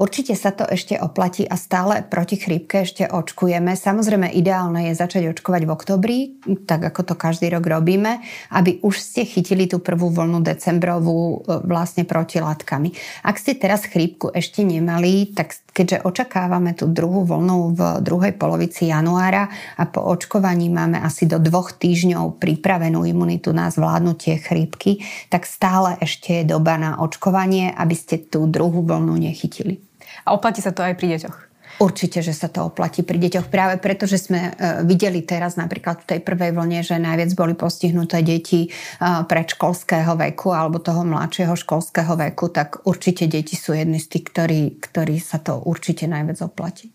Určite 0.00 0.32
sa 0.32 0.48
to 0.48 0.64
ešte 0.64 0.96
oplatí 0.96 1.44
a 1.44 1.52
stále 1.60 2.00
proti 2.00 2.40
chrípke 2.40 2.88
ešte 2.88 3.04
očkujeme. 3.04 3.76
Samozrejme 3.76 4.32
ideálne 4.32 4.88
je 4.88 4.96
začať 4.96 5.36
očkovať 5.36 5.62
v 5.68 5.74
oktobri, 5.76 6.18
tak 6.64 6.88
ako 6.88 7.12
to 7.12 7.14
každý 7.20 7.52
rok 7.52 7.68
robíme, 7.68 8.24
aby 8.48 8.80
už 8.80 8.96
ste 8.96 9.28
chytili 9.28 9.68
tú 9.68 9.84
prvú 9.84 10.08
vlnu 10.08 10.40
decembrovú 10.40 11.44
e, 11.44 11.60
vlastne 11.68 12.08
protilátkami. 12.08 12.96
Ak 13.20 13.36
ste 13.36 13.60
teraz 13.60 13.84
chrípku 13.84 14.32
ešte 14.32 14.64
nemali, 14.64 15.36
tak 15.36 15.52
keďže 15.76 16.00
očakávame 16.00 16.72
tú 16.72 16.88
druhú 16.88 17.28
vlnu 17.28 17.76
v 17.76 17.80
druhej 18.00 18.40
polovici 18.40 18.88
januára 18.88 19.52
a 19.76 19.84
po 19.84 20.00
očkovaní 20.00 20.72
máme 20.72 20.96
asi 20.96 21.28
do 21.28 21.36
dvoch 21.36 21.76
týždňov 21.76 22.40
pripravenú 22.40 23.04
imunitu 23.04 23.52
na 23.52 23.68
zvládnutie 23.68 24.40
chrípky, 24.40 25.04
tak 25.28 25.44
stále 25.44 26.00
ešte 26.00 26.40
je 26.40 26.56
doba 26.56 26.80
na 26.80 26.96
očkovanie, 27.04 27.68
aby 27.76 27.92
ste 27.92 28.16
tú 28.16 28.48
druhú 28.48 28.80
vlnu 28.80 29.12
nechytili 29.12 29.57
nechytili. 29.58 29.82
A 30.24 30.34
oplatí 30.34 30.62
sa 30.62 30.70
to 30.70 30.82
aj 30.82 30.94
pri 30.94 31.18
deťoch? 31.18 31.47
Určite, 31.78 32.26
že 32.26 32.34
sa 32.34 32.50
to 32.50 32.66
oplatí 32.66 33.06
pri 33.06 33.22
deťoch 33.22 33.54
práve 33.54 33.78
preto, 33.78 34.10
že 34.10 34.18
sme 34.18 34.50
e, 34.50 34.82
videli 34.82 35.22
teraz 35.22 35.54
napríklad 35.54 36.02
v 36.02 36.08
tej 36.10 36.20
prvej 36.26 36.50
vlne, 36.50 36.82
že 36.82 36.98
najviac 36.98 37.30
boli 37.38 37.54
postihnuté 37.54 38.18
deti 38.26 38.66
e, 38.66 38.68
predškolského 38.98 40.18
veku 40.18 40.50
alebo 40.50 40.82
toho 40.82 41.06
mladšieho 41.06 41.54
školského 41.54 42.18
veku, 42.18 42.50
tak 42.50 42.82
určite 42.82 43.30
deti 43.30 43.54
sú 43.54 43.78
jedni 43.78 44.02
z 44.02 44.10
tých, 44.10 44.24
ktorí, 44.26 44.62
ktorí 44.82 45.22
sa 45.22 45.38
to 45.38 45.62
určite 45.62 46.10
najviac 46.10 46.42
oplatí. 46.42 46.90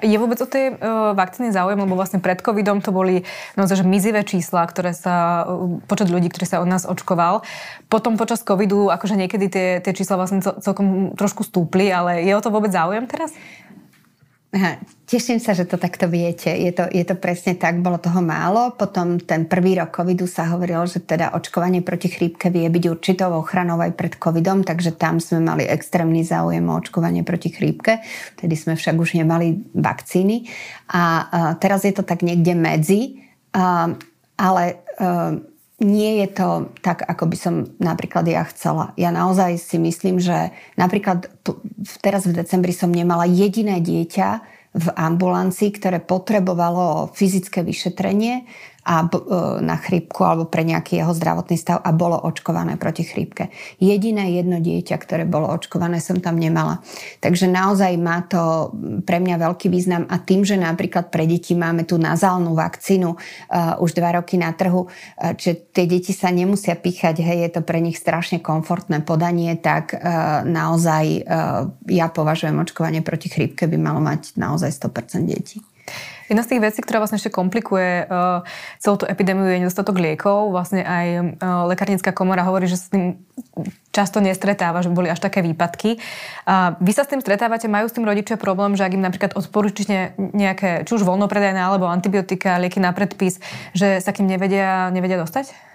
Je 0.00 0.16
vôbec 0.16 0.40
o 0.40 0.48
tej 0.48 0.72
uh, 0.72 1.12
vakcíny 1.12 1.52
záujem, 1.52 1.76
lebo 1.76 1.92
vlastne 1.92 2.20
pred 2.20 2.40
covidom 2.40 2.80
to 2.80 2.96
boli 2.96 3.28
naozaj 3.60 3.84
že 3.84 3.86
mizivé 3.86 4.24
čísla, 4.24 4.64
ktoré 4.64 4.96
sa, 4.96 5.44
počet 5.84 6.08
ľudí, 6.08 6.32
ktorí 6.32 6.48
sa 6.48 6.64
od 6.64 6.68
nás 6.68 6.88
očkoval. 6.88 7.44
Potom 7.92 8.16
počas 8.16 8.40
covidu, 8.40 8.88
akože 8.88 9.20
niekedy 9.20 9.46
tie, 9.52 9.66
tie 9.84 9.92
čísla 9.92 10.16
vlastne 10.16 10.40
celkom 10.40 11.12
trošku 11.12 11.44
stúpli, 11.44 11.92
ale 11.92 12.24
je 12.24 12.32
o 12.32 12.40
to 12.40 12.48
vôbec 12.48 12.72
záujem 12.72 13.04
teraz? 13.04 13.32
Aha, 14.50 14.82
teším 15.06 15.38
sa, 15.38 15.54
že 15.54 15.62
to 15.62 15.78
takto 15.78 16.10
viete. 16.10 16.50
Je 16.50 16.74
to, 16.74 16.90
je 16.90 17.06
to 17.06 17.14
presne 17.14 17.54
tak, 17.54 17.78
bolo 17.78 18.02
toho 18.02 18.18
málo. 18.18 18.74
Potom 18.74 19.22
ten 19.22 19.46
prvý 19.46 19.78
rok 19.78 19.94
covidu 19.94 20.26
sa 20.26 20.50
hovorilo, 20.50 20.82
že 20.90 21.06
teda 21.06 21.38
očkovanie 21.38 21.86
proti 21.86 22.10
chrípke 22.10 22.50
vie 22.50 22.66
byť 22.66 22.84
určitou 22.90 23.30
ochranou 23.38 23.78
aj 23.78 23.94
pred 23.94 24.18
covidom, 24.18 24.66
takže 24.66 24.98
tam 24.98 25.22
sme 25.22 25.46
mali 25.46 25.70
extrémny 25.70 26.26
záujem 26.26 26.66
o 26.66 26.82
očkovanie 26.82 27.22
proti 27.22 27.54
chrípke. 27.54 28.02
Vtedy 28.42 28.58
sme 28.58 28.74
však 28.74 28.98
už 28.98 29.22
nemali 29.22 29.70
vakcíny. 29.70 30.50
A, 30.90 30.98
a 30.98 31.04
teraz 31.54 31.86
je 31.86 31.94
to 31.94 32.02
tak 32.02 32.26
niekde 32.26 32.58
medzi, 32.58 33.22
a, 33.54 33.86
ale 34.34 34.82
nie 35.80 36.20
je 36.20 36.28
to 36.28 36.48
tak, 36.84 37.00
ako 37.08 37.24
by 37.26 37.36
som 37.40 37.54
napríklad 37.80 38.28
ja 38.28 38.44
chcela. 38.44 38.92
Ja 39.00 39.08
naozaj 39.08 39.56
si 39.56 39.80
myslím, 39.80 40.20
že 40.20 40.52
napríklad 40.76 41.32
teraz 42.04 42.28
v 42.28 42.36
decembri 42.36 42.76
som 42.76 42.92
nemala 42.92 43.24
jediné 43.24 43.80
dieťa 43.80 44.28
v 44.70 44.86
ambulancii, 44.94 45.74
ktoré 45.74 45.98
potrebovalo 45.98 47.10
fyzické 47.16 47.66
vyšetrenie 47.66 48.46
a, 48.84 49.04
e, 49.04 49.18
na 49.60 49.76
chrípku 49.76 50.24
alebo 50.24 50.48
pre 50.48 50.64
nejaký 50.64 51.00
jeho 51.04 51.12
zdravotný 51.12 51.56
stav 51.60 51.84
a 51.84 51.90
bolo 51.92 52.16
očkované 52.16 52.80
proti 52.80 53.04
chrípke. 53.04 53.52
Jediné 53.76 54.32
jedno 54.32 54.56
dieťa, 54.58 54.96
ktoré 54.96 55.28
bolo 55.28 55.52
očkované, 55.52 56.00
som 56.00 56.18
tam 56.18 56.40
nemala. 56.40 56.80
Takže 57.20 57.44
naozaj 57.46 57.92
má 58.00 58.24
to 58.24 58.72
pre 59.04 59.20
mňa 59.20 59.36
veľký 59.36 59.68
význam 59.68 60.08
a 60.08 60.16
tým, 60.16 60.44
že 60.48 60.56
napríklad 60.56 61.12
pre 61.12 61.28
deti 61.28 61.52
máme 61.52 61.84
tú 61.84 62.00
nazálnu 62.00 62.56
vakcínu 62.56 63.10
uh, 63.14 63.76
už 63.82 63.96
dva 63.96 64.20
roky 64.20 64.40
na 64.40 64.52
trhu, 64.56 64.88
uh, 64.88 65.36
že 65.36 65.54
tie 65.72 65.84
deti 65.84 66.16
sa 66.16 66.32
nemusia 66.32 66.76
pýchať, 66.76 67.20
hej, 67.20 67.48
je 67.48 67.50
to 67.58 67.62
pre 67.64 67.78
nich 67.78 68.00
strašne 68.00 68.40
komfortné 68.40 69.04
podanie, 69.04 69.56
tak 69.60 69.92
uh, 69.92 70.42
naozaj 70.44 71.04
uh, 71.24 71.68
ja 71.88 72.08
považujem 72.08 72.56
očkovanie 72.56 73.04
proti 73.04 73.28
chrípke 73.28 73.68
by 73.68 73.76
malo 73.76 74.00
mať 74.00 74.36
naozaj 74.40 74.72
100% 74.72 75.28
detí. 75.28 75.60
Jedna 76.30 76.46
z 76.46 76.54
tých 76.54 76.62
vecí, 76.62 76.78
ktorá 76.78 77.02
vlastne 77.02 77.18
ešte 77.18 77.34
komplikuje 77.34 78.06
uh, 78.06 78.46
celú 78.78 79.02
tú 79.02 79.04
epidémiu, 79.10 79.50
je 79.50 79.66
nedostatok 79.66 79.98
liekov. 79.98 80.54
Vlastne 80.54 80.86
aj 80.86 81.06
uh, 81.42 81.66
lekárnická 81.66 82.14
komora 82.14 82.46
hovorí, 82.46 82.70
že 82.70 82.78
s 82.78 82.86
tým 82.86 83.18
často 83.90 84.22
nestretáva, 84.22 84.78
že 84.78 84.94
boli 84.94 85.10
až 85.10 85.18
také 85.18 85.42
výpadky. 85.42 85.98
Uh, 86.46 86.78
vy 86.78 86.94
sa 86.94 87.02
s 87.02 87.10
tým 87.10 87.18
stretávate, 87.18 87.66
majú 87.66 87.90
s 87.90 87.96
tým 87.98 88.06
rodičia 88.06 88.38
problém, 88.38 88.78
že 88.78 88.86
ak 88.86 88.94
im 88.94 89.02
napríklad 89.02 89.34
odporúčite 89.34 90.14
nejaké, 90.16 90.86
či 90.86 90.94
už 90.94 91.02
voľnopredajné 91.02 91.58
alebo 91.58 91.90
antibiotika, 91.90 92.62
lieky 92.62 92.78
na 92.78 92.94
predpis, 92.94 93.42
že 93.74 93.98
sa 93.98 94.14
k 94.14 94.22
ním 94.22 94.38
nevedia, 94.38 94.94
nevedia 94.94 95.18
dostať? 95.18 95.69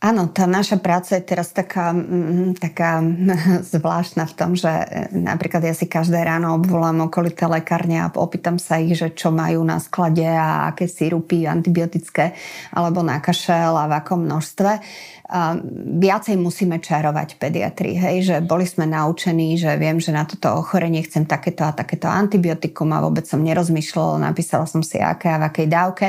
Áno, 0.00 0.32
tá 0.32 0.48
naša 0.48 0.80
práca 0.80 1.20
je 1.20 1.28
teraz 1.28 1.52
taká, 1.52 1.92
mm, 1.92 2.56
taká 2.56 3.04
zvláštna 3.76 4.24
v 4.24 4.32
tom, 4.32 4.56
že 4.56 4.72
e, 4.72 5.12
napríklad 5.12 5.60
ja 5.60 5.76
si 5.76 5.84
každé 5.84 6.16
ráno 6.24 6.56
obvolám 6.56 7.04
okolité 7.04 7.44
lekárne 7.44 8.00
a 8.00 8.08
opýtam 8.08 8.56
sa 8.56 8.80
ich, 8.80 8.96
že 8.96 9.12
čo 9.12 9.28
majú 9.28 9.60
na 9.60 9.76
sklade 9.76 10.24
a 10.24 10.72
aké 10.72 10.88
sírupy 10.88 11.44
antibiotické 11.44 12.32
alebo 12.72 13.04
na 13.04 13.20
kašel 13.20 13.76
a 13.76 13.84
v 13.84 13.92
akom 14.00 14.24
množstve 14.24 14.72
viacej 16.00 16.34
musíme 16.34 16.82
čarovať 16.82 17.38
pediatri, 17.38 17.94
hej, 17.94 18.16
že 18.26 18.36
boli 18.42 18.66
sme 18.66 18.82
naučení, 18.90 19.54
že 19.54 19.78
viem, 19.78 20.02
že 20.02 20.10
na 20.10 20.26
toto 20.26 20.50
ochorenie 20.58 21.06
chcem 21.06 21.22
takéto 21.22 21.62
a 21.62 21.70
takéto 21.70 22.10
antibiotikum 22.10 22.90
a 22.90 22.98
vôbec 22.98 23.22
som 23.30 23.38
nerozmýšľala, 23.38 24.26
napísala 24.26 24.66
som 24.66 24.82
si 24.82 24.98
aké 24.98 25.30
a 25.30 25.38
v 25.38 25.46
akej 25.46 25.66
dávke. 25.70 26.06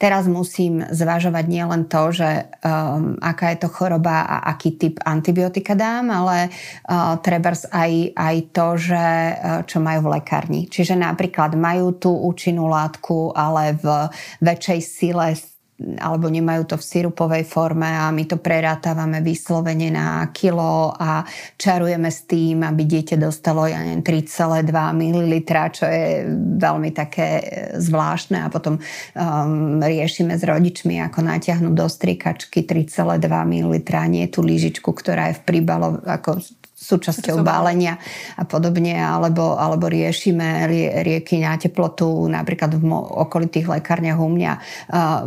Teraz 0.00 0.24
musím 0.24 0.80
zvažovať 0.88 1.44
nielen 1.44 1.84
to, 1.84 2.08
že 2.08 2.48
um, 2.64 3.20
aká 3.20 3.52
je 3.52 3.58
to 3.60 3.68
choroba 3.68 4.24
a 4.24 4.48
aký 4.48 4.80
typ 4.80 4.96
antibiotika 5.04 5.76
dám, 5.76 6.08
ale 6.08 6.48
uh, 6.48 7.20
trebárs 7.20 7.68
aj, 7.68 8.16
aj 8.16 8.36
to, 8.48 8.68
že 8.80 9.04
uh, 9.04 9.60
čo 9.68 9.76
majú 9.84 10.08
v 10.08 10.12
lekárni. 10.16 10.72
Čiže 10.72 10.96
napríklad 10.96 11.52
majú 11.52 11.92
tú 12.00 12.16
účinnú 12.16 12.64
látku, 12.64 13.36
ale 13.36 13.76
v 13.76 14.08
väčšej 14.40 14.80
sile 14.80 15.36
alebo 15.80 16.28
nemajú 16.28 16.68
to 16.68 16.76
v 16.76 16.84
sirupovej 16.84 17.44
forme 17.48 17.88
a 17.88 18.12
my 18.12 18.28
to 18.28 18.36
prerátavame 18.36 19.24
vyslovene 19.24 19.88
na 19.88 20.28
kilo 20.28 20.92
a 20.92 21.24
čarujeme 21.56 22.12
s 22.12 22.28
tým, 22.28 22.60
aby 22.60 22.84
dieťa 22.84 23.16
dostalo 23.16 23.64
ja 23.64 23.80
neviem, 23.80 24.04
3,2 24.04 24.68
ml, 24.70 25.34
čo 25.72 25.84
je 25.88 26.28
veľmi 26.60 26.90
také 26.92 27.28
e, 27.40 27.44
zvláštne. 27.80 28.44
A 28.44 28.52
potom 28.52 28.76
um, 28.76 29.80
riešime 29.80 30.36
s 30.36 30.44
rodičmi, 30.44 31.00
ako 31.00 31.24
natiahnuť 31.24 31.74
do 31.74 31.86
strikačky 31.88 32.68
3,2 32.68 33.16
ml, 33.24 33.74
nie 34.12 34.26
tú 34.28 34.44
lyžičku, 34.44 34.92
ktorá 34.92 35.32
je 35.32 35.38
v 35.40 35.42
príbalo, 35.48 36.00
ako 36.04 36.44
súčasťou 36.80 37.44
bálenia 37.44 38.00
a 38.40 38.48
podobne, 38.48 38.96
alebo, 38.96 39.60
alebo 39.60 39.84
riešime 39.84 40.64
rieky 41.04 41.36
na 41.44 41.60
teplotu, 41.60 42.24
napríklad 42.24 42.80
v 42.80 42.88
okolitých 43.28 43.68
lekárniach 43.68 44.16
u 44.16 44.32
mňa 44.32 44.52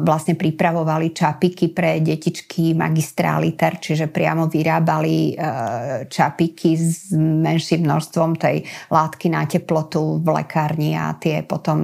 vlastne 0.02 0.34
pripravovali 0.34 1.14
čapiky 1.14 1.70
pre 1.70 2.02
detičky 2.02 2.74
magistráliter, 2.74 3.78
čiže 3.78 4.10
priamo 4.10 4.50
vyrábali 4.50 5.38
čapiky 6.10 6.74
s 6.74 7.14
menším 7.14 7.86
množstvom 7.86 8.42
tej 8.42 8.66
látky 8.90 9.30
na 9.30 9.46
teplotu 9.46 10.18
v 10.18 10.28
lekárni 10.34 10.98
a 10.98 11.14
tie 11.14 11.46
potom 11.46 11.78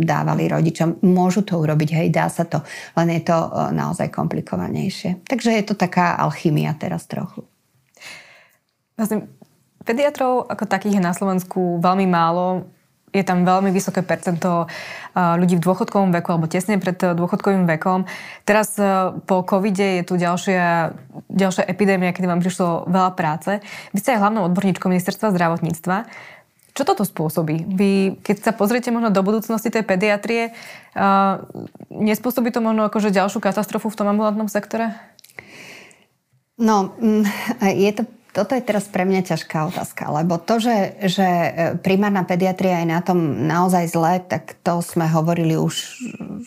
dávali 0.00 0.48
rodičom. 0.48 1.04
Môžu 1.04 1.44
to 1.44 1.60
urobiť, 1.60 1.92
hej, 1.92 2.08
dá 2.08 2.32
sa 2.32 2.48
to, 2.48 2.64
len 2.96 3.20
je 3.20 3.28
to 3.28 3.36
naozaj 3.76 4.08
komplikovanejšie. 4.08 5.28
Takže 5.28 5.60
je 5.60 5.64
to 5.68 5.74
taká 5.76 6.16
alchymia 6.16 6.72
teraz 6.78 7.04
trochu. 7.04 7.49
Vlastne 9.00 9.32
pediatrov 9.88 10.44
ako 10.44 10.68
takých 10.68 11.00
je 11.00 11.08
na 11.08 11.16
Slovensku 11.16 11.80
veľmi 11.80 12.04
málo. 12.04 12.68
Je 13.10 13.24
tam 13.24 13.42
veľmi 13.42 13.72
vysoké 13.72 14.04
percento 14.06 14.70
ľudí 15.16 15.58
v 15.58 15.64
dôchodkovom 15.66 16.14
veku 16.14 16.30
alebo 16.30 16.46
tesne 16.46 16.78
pred 16.78 16.94
dôchodkovým 16.94 17.64
vekom. 17.64 18.06
Teraz 18.46 18.78
po 19.26 19.42
covide 19.42 19.98
je 19.98 20.02
tu 20.06 20.14
ďalšia, 20.14 20.94
ďalšia 21.26 21.64
epidémia, 21.66 22.14
kedy 22.14 22.28
vám 22.28 22.44
prišlo 22.44 22.86
veľa 22.86 23.10
práce. 23.18 23.58
Vy 23.90 23.98
ste 23.98 24.14
aj 24.14 24.20
hlavnou 24.22 24.46
odborníčkou 24.52 24.86
ministerstva 24.86 25.34
zdravotníctva. 25.34 26.06
Čo 26.70 26.86
toto 26.86 27.02
spôsobí? 27.02 27.66
Vy, 27.66 28.22
keď 28.22 28.36
sa 28.46 28.52
pozriete 28.54 28.94
možno 28.94 29.10
do 29.10 29.26
budúcnosti 29.26 29.74
tej 29.74 29.82
pediatrie, 29.82 30.54
uh, 30.94 31.42
nespôsobí 31.90 32.54
to 32.54 32.62
možno 32.62 32.86
akože 32.86 33.10
ďalšiu 33.10 33.42
katastrofu 33.42 33.90
v 33.90 33.98
tom 33.98 34.06
ambulantnom 34.06 34.46
sektore? 34.46 34.94
No, 36.60 36.94
mm, 36.94 37.26
je 37.74 37.90
to 37.96 38.02
toto 38.30 38.54
je 38.54 38.62
teraz 38.62 38.86
pre 38.86 39.02
mňa 39.02 39.34
ťažká 39.34 39.70
otázka, 39.74 40.10
lebo 40.10 40.38
to, 40.38 40.62
že, 40.62 40.76
že 41.10 41.26
e, 41.26 41.50
primárna 41.82 42.22
pediatria 42.22 42.82
je 42.82 42.88
na 42.88 43.00
tom 43.02 43.46
naozaj 43.46 43.84
zle, 43.90 44.22
tak 44.22 44.58
to 44.62 44.78
sme 44.82 45.10
hovorili 45.10 45.58
už 45.58 45.74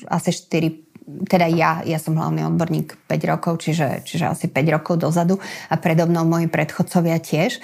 asi 0.08 0.32
4, 0.32 1.28
teda 1.28 1.52
ja, 1.52 1.84
ja 1.84 2.00
som 2.00 2.16
hlavný 2.16 2.48
odborník 2.48 2.96
5 3.12 3.32
rokov, 3.32 3.54
čiže, 3.64 4.08
čiže 4.08 4.32
asi 4.32 4.46
5 4.48 4.76
rokov 4.76 4.96
dozadu 5.04 5.40
a 5.68 5.76
predo 5.76 6.08
mnou 6.08 6.24
moji 6.24 6.48
predchodcovia 6.48 7.20
tiež. 7.20 7.60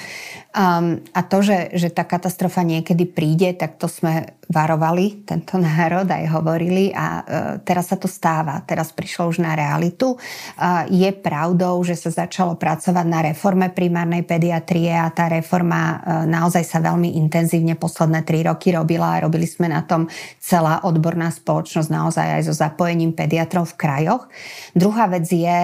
Um, 0.51 0.99
a 1.15 1.23
to, 1.23 1.39
že, 1.39 1.71
že 1.77 1.87
tá 1.87 2.03
katastrofa 2.03 2.67
niekedy 2.67 3.07
príde, 3.07 3.55
tak 3.55 3.79
to 3.79 3.87
sme 3.87 4.38
varovali 4.49 5.29
tento 5.29 5.61
národ, 5.61 6.09
aj 6.09 6.25
hovorili 6.33 6.89
a 6.89 7.05
uh, 7.05 7.21
teraz 7.61 7.93
sa 7.93 7.97
to 8.01 8.09
stáva. 8.09 8.59
Teraz 8.65 8.89
prišlo 8.89 9.29
už 9.29 9.45
na 9.45 9.53
realitu. 9.53 10.17
Uh, 10.57 10.89
je 10.89 11.09
pravdou, 11.13 11.77
že 11.85 11.93
sa 11.93 12.25
začalo 12.25 12.57
pracovať 12.57 13.05
na 13.05 13.21
reforme 13.21 13.69
primárnej 13.69 14.25
pediatrie 14.25 14.89
a 14.89 15.13
tá 15.13 15.29
reforma 15.29 15.79
uh, 15.79 15.97
naozaj 16.25 16.65
sa 16.65 16.81
veľmi 16.81 17.15
intenzívne 17.21 17.77
posledné 17.77 18.25
tri 18.25 18.41
roky 18.41 18.73
robila 18.73 19.15
a 19.15 19.23
robili 19.29 19.45
sme 19.45 19.69
na 19.69 19.85
tom 19.85 20.09
celá 20.41 20.81
odborná 20.81 21.29
spoločnosť 21.29 21.89
naozaj 21.93 22.27
aj 22.41 22.43
so 22.49 22.53
zapojením 22.57 23.13
pediatrov 23.13 23.69
v 23.73 23.77
krajoch. 23.85 24.25
Druhá 24.73 25.05
vec 25.11 25.29
je 25.29 25.59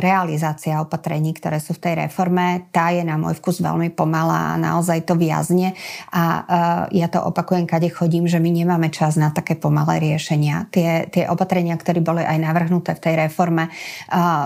realizácia 0.00 0.80
opatrení, 0.82 1.36
ktoré 1.36 1.62
sú 1.62 1.76
v 1.76 1.82
tej 1.82 1.94
reforme. 2.08 2.66
Tá 2.74 2.90
je 2.90 3.06
na 3.06 3.14
môj 3.14 3.38
vkus 3.38 3.62
veľmi 3.62 3.94
pomalá 3.94 4.54
a 4.54 4.60
naozaj 4.60 5.06
to 5.06 5.14
viazne. 5.14 5.76
A 6.10 6.46
ja 6.90 7.06
to 7.06 7.22
opakujem, 7.22 7.68
kade 7.68 7.90
chodím, 7.92 8.23
že 8.26 8.42
my 8.42 8.50
nemáme 8.50 8.88
čas 8.90 9.16
na 9.16 9.30
také 9.30 9.56
pomalé 9.56 10.00
riešenia. 10.00 10.68
Tie, 10.68 11.08
tie 11.08 11.24
opatrenia, 11.30 11.78
ktoré 11.78 12.00
boli 12.04 12.24
aj 12.24 12.38
navrhnuté 12.40 12.96
v 12.96 13.02
tej 13.04 13.14
reforme, 13.28 13.70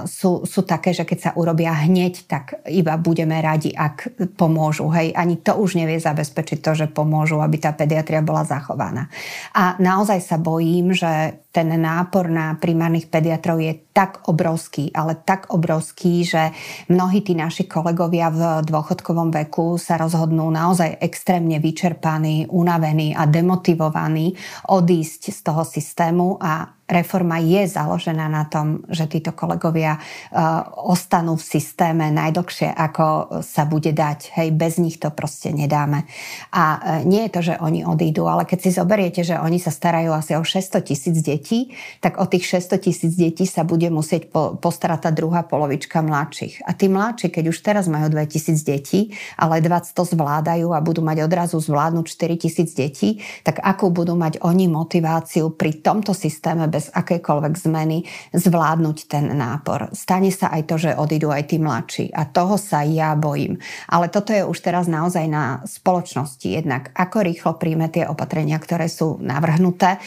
sú, 0.06 0.44
sú 0.44 0.60
také, 0.62 0.94
že 0.94 1.08
keď 1.08 1.18
sa 1.18 1.30
urobia 1.34 1.74
hneď, 1.74 2.28
tak 2.28 2.62
iba 2.68 2.94
budeme 3.00 3.38
radi, 3.40 3.72
ak 3.72 4.20
pomôžu. 4.38 4.90
Hej, 4.92 5.14
ani 5.14 5.40
to 5.40 5.56
už 5.56 5.78
nevie 5.78 5.98
zabezpečiť 5.98 6.58
to, 6.60 6.72
že 6.74 6.86
pomôžu, 6.92 7.40
aby 7.40 7.56
tá 7.58 7.74
pediatria 7.74 8.22
bola 8.22 8.44
zachovaná. 8.46 9.10
A 9.54 9.78
naozaj 9.80 10.20
sa 10.22 10.36
bojím, 10.36 10.94
že 10.94 11.40
ten 11.48 11.68
nápor 11.74 12.28
na 12.30 12.54
primárnych 12.60 13.08
pediatrov 13.10 13.58
je 13.58 13.80
tak 13.98 14.30
obrovský, 14.30 14.94
ale 14.94 15.18
tak 15.18 15.50
obrovský, 15.50 16.22
že 16.22 16.54
mnohí 16.86 17.18
tí 17.26 17.34
naši 17.34 17.66
kolegovia 17.66 18.30
v 18.30 18.62
dôchodkovom 18.62 19.34
veku 19.34 19.74
sa 19.74 19.98
rozhodnú 19.98 20.46
naozaj 20.54 21.02
extrémne 21.02 21.58
vyčerpaní, 21.58 22.46
unavení 22.46 23.18
a 23.18 23.26
demotivovaní 23.26 24.38
odísť 24.70 25.34
z 25.34 25.38
toho 25.42 25.66
systému 25.66 26.38
a 26.38 26.77
reforma 26.88 27.36
je 27.36 27.68
založená 27.68 28.26
na 28.32 28.48
tom, 28.48 28.82
že 28.88 29.04
títo 29.06 29.36
kolegovia 29.36 30.00
uh, 30.00 30.64
ostanú 30.88 31.36
v 31.36 31.44
systéme 31.44 32.08
najdlhšie, 32.08 32.72
ako 32.72 33.38
sa 33.44 33.68
bude 33.68 33.92
dať. 33.92 34.32
Hej, 34.40 34.48
bez 34.56 34.80
nich 34.80 34.96
to 34.96 35.12
proste 35.12 35.52
nedáme. 35.52 36.08
A 36.50 36.64
uh, 36.64 36.78
nie 37.04 37.28
je 37.28 37.32
to, 37.36 37.40
že 37.44 37.54
oni 37.60 37.84
odídu, 37.84 38.24
ale 38.24 38.48
keď 38.48 38.58
si 38.64 38.70
zoberiete, 38.72 39.20
že 39.20 39.36
oni 39.36 39.60
sa 39.60 39.68
starajú 39.68 40.16
asi 40.16 40.32
o 40.34 40.42
600 40.42 40.80
tisíc 40.80 41.16
detí, 41.20 41.76
tak 42.00 42.16
o 42.16 42.24
tých 42.24 42.48
600 42.48 42.80
tisíc 42.80 43.12
detí 43.12 43.44
sa 43.44 43.68
bude 43.68 43.92
musieť 43.92 44.32
po, 44.32 44.56
postarať 44.56 45.08
tá 45.08 45.10
druhá 45.12 45.44
polovička 45.44 46.00
mladších. 46.00 46.64
A 46.64 46.72
tí 46.72 46.88
mladší, 46.88 47.28
keď 47.28 47.44
už 47.52 47.58
teraz 47.60 47.84
majú 47.84 48.08
2000 48.08 48.64
detí, 48.64 49.12
ale 49.36 49.60
20 49.60 49.92
to 49.92 50.04
zvládajú 50.08 50.72
a 50.72 50.80
budú 50.80 51.04
mať 51.04 51.28
odrazu 51.28 51.60
zvládnuť 51.60 52.06
4000 52.08 52.72
detí, 52.72 53.20
tak 53.44 53.60
akú 53.60 53.92
budú 53.92 54.16
mať 54.16 54.40
oni 54.40 54.70
motiváciu 54.72 55.52
pri 55.52 55.84
tomto 55.84 56.16
systéme 56.16 56.64
bez 56.70 56.77
akejkoľvek 56.86 57.54
zmeny 57.58 58.06
zvládnuť 58.30 58.98
ten 59.10 59.34
nápor. 59.34 59.90
Stane 59.90 60.30
sa 60.30 60.54
aj 60.54 60.62
to, 60.70 60.76
že 60.78 60.94
odídu 60.94 61.34
aj 61.34 61.50
tí 61.50 61.58
mladší 61.58 62.14
a 62.14 62.22
toho 62.30 62.54
sa 62.54 62.86
ja 62.86 63.18
bojím. 63.18 63.58
Ale 63.90 64.06
toto 64.06 64.30
je 64.30 64.46
už 64.46 64.58
teraz 64.62 64.86
naozaj 64.86 65.26
na 65.26 65.66
spoločnosti 65.66 66.46
jednak, 66.46 66.94
ako 66.94 67.26
rýchlo 67.26 67.58
príjme 67.58 67.90
tie 67.90 68.06
opatrenia, 68.06 68.62
ktoré 68.62 68.86
sú 68.86 69.18
navrhnuté. 69.18 69.98
E, 69.98 70.00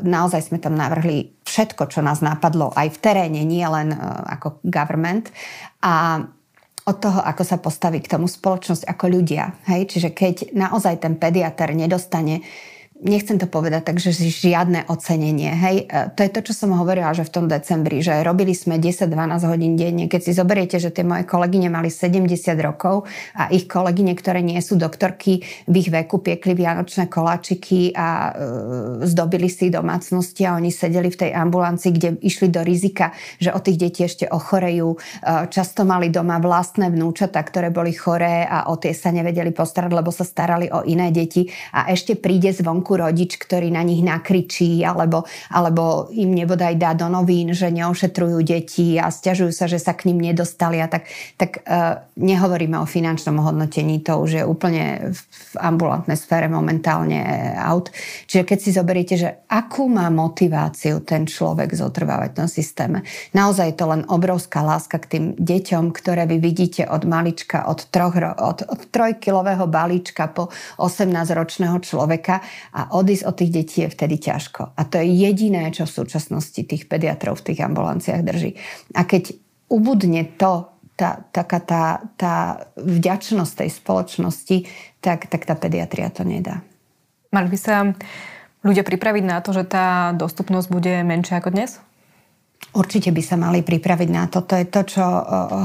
naozaj 0.00 0.48
sme 0.48 0.58
tam 0.58 0.72
navrhli 0.72 1.36
všetko, 1.44 1.92
čo 1.92 2.00
nás 2.00 2.24
napadlo 2.24 2.72
aj 2.72 2.96
v 2.96 2.98
teréne, 3.04 3.44
nie 3.44 3.64
len 3.68 3.92
e, 3.92 3.98
ako 4.32 4.64
government. 4.64 5.28
A 5.84 6.24
od 6.86 6.96
toho, 7.02 7.18
ako 7.18 7.42
sa 7.42 7.58
postaví 7.58 7.98
k 7.98 8.14
tomu 8.14 8.30
spoločnosť 8.30 8.86
ako 8.86 9.04
ľudia. 9.10 9.58
Hej? 9.66 9.90
Čiže 9.90 10.14
keď 10.14 10.54
naozaj 10.54 11.02
ten 11.02 11.18
pediatr 11.18 11.74
nedostane 11.74 12.46
nechcem 13.02 13.36
to 13.36 13.44
povedať 13.44 13.92
tak, 13.92 13.96
že 14.00 14.16
žiadne 14.16 14.88
ocenenie. 14.88 15.52
Hej, 15.52 15.76
e, 15.84 16.10
to 16.16 16.20
je 16.24 16.30
to, 16.32 16.40
čo 16.48 16.52
som 16.64 16.70
hovorila, 16.72 17.12
že 17.12 17.28
v 17.28 17.32
tom 17.32 17.46
decembri, 17.48 18.00
že 18.00 18.24
robili 18.24 18.56
sme 18.56 18.80
10-12 18.80 19.52
hodín 19.52 19.76
denne. 19.76 20.08
Keď 20.08 20.20
si 20.20 20.32
zoberiete, 20.32 20.80
že 20.80 20.88
tie 20.88 21.04
moje 21.04 21.28
kolegyne 21.28 21.68
mali 21.68 21.92
70 21.92 22.28
rokov 22.64 23.04
a 23.36 23.52
ich 23.52 23.68
kolegyne, 23.68 24.16
ktoré 24.16 24.40
nie 24.40 24.58
sú 24.64 24.80
doktorky, 24.80 25.44
v 25.68 25.74
ich 25.76 25.88
veku 25.92 26.24
piekli 26.24 26.56
vianočné 26.56 27.12
koláčiky 27.12 27.92
a 27.92 28.08
e, 28.08 29.04
zdobili 29.04 29.52
si 29.52 29.68
domácnosti 29.68 30.48
a 30.48 30.56
oni 30.56 30.72
sedeli 30.72 31.12
v 31.12 31.20
tej 31.26 31.30
ambulancii, 31.36 31.90
kde 31.92 32.08
išli 32.24 32.48
do 32.48 32.64
rizika, 32.64 33.12
že 33.36 33.52
o 33.52 33.60
tých 33.60 33.76
detí 33.76 34.08
ešte 34.08 34.24
ochorejú. 34.24 34.96
E, 34.96 34.98
často 35.52 35.84
mali 35.84 36.08
doma 36.08 36.40
vlastné 36.40 36.88
vnúčata, 36.88 37.42
ktoré 37.44 37.68
boli 37.68 37.92
choré 37.92 38.48
a 38.48 38.72
o 38.72 38.80
tie 38.80 38.96
sa 38.96 39.12
nevedeli 39.12 39.52
postarať, 39.52 39.90
lebo 39.92 40.08
sa 40.08 40.24
starali 40.24 40.72
o 40.72 40.80
iné 40.88 41.12
deti 41.12 41.48
a 41.76 41.92
ešte 41.92 42.16
príde 42.16 42.48
zvonku 42.56 42.85
vonku 42.86 43.02
rodič, 43.02 43.34
ktorý 43.34 43.74
na 43.74 43.82
nich 43.82 43.98
nakričí 44.06 44.86
alebo, 44.86 45.26
alebo 45.50 46.06
im 46.14 46.30
nebodaj 46.30 46.78
dá 46.78 46.94
do 46.94 47.10
novín, 47.10 47.50
že 47.50 47.74
neošetrujú 47.74 48.38
deti 48.46 48.94
a 48.94 49.10
stiažujú 49.10 49.50
sa, 49.50 49.66
že 49.66 49.82
sa 49.82 49.90
k 49.98 50.06
ním 50.06 50.30
nedostali 50.30 50.78
a 50.78 50.86
tak, 50.86 51.10
tak 51.34 51.66
uh, 51.66 52.06
nehovoríme 52.14 52.78
o 52.78 52.86
finančnom 52.86 53.42
hodnotení, 53.42 54.06
to 54.06 54.22
už 54.22 54.30
je 54.38 54.44
úplne 54.46 55.10
v 55.10 55.52
ambulantnej 55.58 56.14
sfére 56.14 56.46
momentálne 56.46 57.26
out. 57.58 57.90
Čiže 58.30 58.46
keď 58.46 58.58
si 58.62 58.70
zoberiete, 58.70 59.14
že 59.18 59.42
akú 59.50 59.90
má 59.90 60.06
motiváciu 60.06 61.02
ten 61.02 61.26
človek 61.26 61.74
zotrvávať 61.74 62.28
v 62.30 62.38
tom 62.38 62.48
systéme. 62.48 63.02
Naozaj 63.34 63.66
je 63.74 63.76
to 63.82 63.86
len 63.90 64.02
obrovská 64.06 64.62
láska 64.62 65.02
k 65.02 65.10
tým 65.10 65.24
deťom, 65.34 65.90
ktoré 65.90 66.30
vy 66.30 66.38
vidíte 66.38 66.86
od 66.86 67.02
malička, 67.02 67.66
od, 67.66 67.90
troch, 67.90 68.14
od, 68.14 68.62
od 68.62 68.80
trojkilového 68.94 69.66
balíčka 69.66 70.30
po 70.30 70.54
18-ročného 70.78 71.82
človeka 71.82 72.44
odísť 72.76 73.24
od 73.24 73.34
tých 73.40 73.50
detí 73.52 73.78
je 73.86 73.92
vtedy 73.92 74.20
ťažko. 74.20 74.76
A 74.76 74.82
to 74.84 75.00
je 75.00 75.08
jediné, 75.08 75.72
čo 75.72 75.88
v 75.88 75.96
súčasnosti 76.04 76.60
tých 76.60 76.84
pediatrov 76.84 77.40
v 77.40 77.52
tých 77.52 77.64
ambulanciách 77.64 78.22
drží. 78.26 78.52
A 78.92 79.08
keď 79.08 79.32
ubudne 79.72 80.28
to, 80.36 80.68
tá, 80.96 81.24
taká 81.32 81.60
tá, 81.60 81.84
tá 82.20 82.34
vďačnosť 82.76 83.52
tej 83.64 83.70
spoločnosti, 83.72 84.56
tak, 85.00 85.28
tak 85.28 85.48
tá 85.48 85.56
pediatria 85.56 86.12
to 86.12 86.24
nedá. 86.24 86.60
Mali 87.32 87.48
by 87.52 87.58
sa 87.60 87.92
ľudia 88.64 88.84
pripraviť 88.84 89.24
na 89.24 89.38
to, 89.44 89.52
že 89.52 89.68
tá 89.68 90.16
dostupnosť 90.16 90.68
bude 90.68 90.94
menšia 91.04 91.40
ako 91.40 91.52
dnes? 91.52 91.80
Určite 92.74 93.08
by 93.08 93.22
sa 93.24 93.40
mali 93.40 93.64
pripraviť 93.64 94.08
na 94.12 94.28
to. 94.28 94.44
To 94.44 94.54
je 94.60 94.66
to, 94.68 94.84
čo 94.84 95.04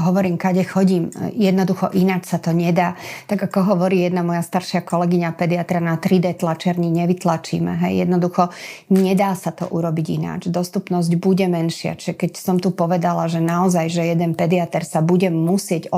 hovorím, 0.08 0.40
kade 0.40 0.64
chodím. 0.64 1.12
Jednoducho 1.36 1.92
ináč 1.92 2.32
sa 2.32 2.40
to 2.40 2.56
nedá. 2.56 2.96
Tak 3.28 3.52
ako 3.52 3.76
hovorí 3.76 4.00
jedna 4.00 4.24
moja 4.24 4.40
staršia 4.40 4.80
kolegyňa 4.80 5.36
pediatra, 5.36 5.76
na 5.76 6.00
3D 6.00 6.40
tlačerni 6.40 6.88
nevytlačíme. 6.88 7.84
Hej. 7.84 8.08
Jednoducho 8.08 8.48
nedá 8.88 9.36
sa 9.36 9.52
to 9.52 9.68
urobiť 9.68 10.06
ináč. 10.08 10.48
Dostupnosť 10.48 11.12
bude 11.20 11.44
menšia. 11.52 12.00
Čiže 12.00 12.16
keď 12.16 12.30
som 12.40 12.56
tu 12.56 12.72
povedala, 12.72 13.28
že 13.28 13.44
naozaj, 13.44 13.92
že 13.92 14.08
jeden 14.08 14.32
pediatr 14.32 14.80
sa 14.80 15.04
bude 15.04 15.28
musieť 15.28 15.92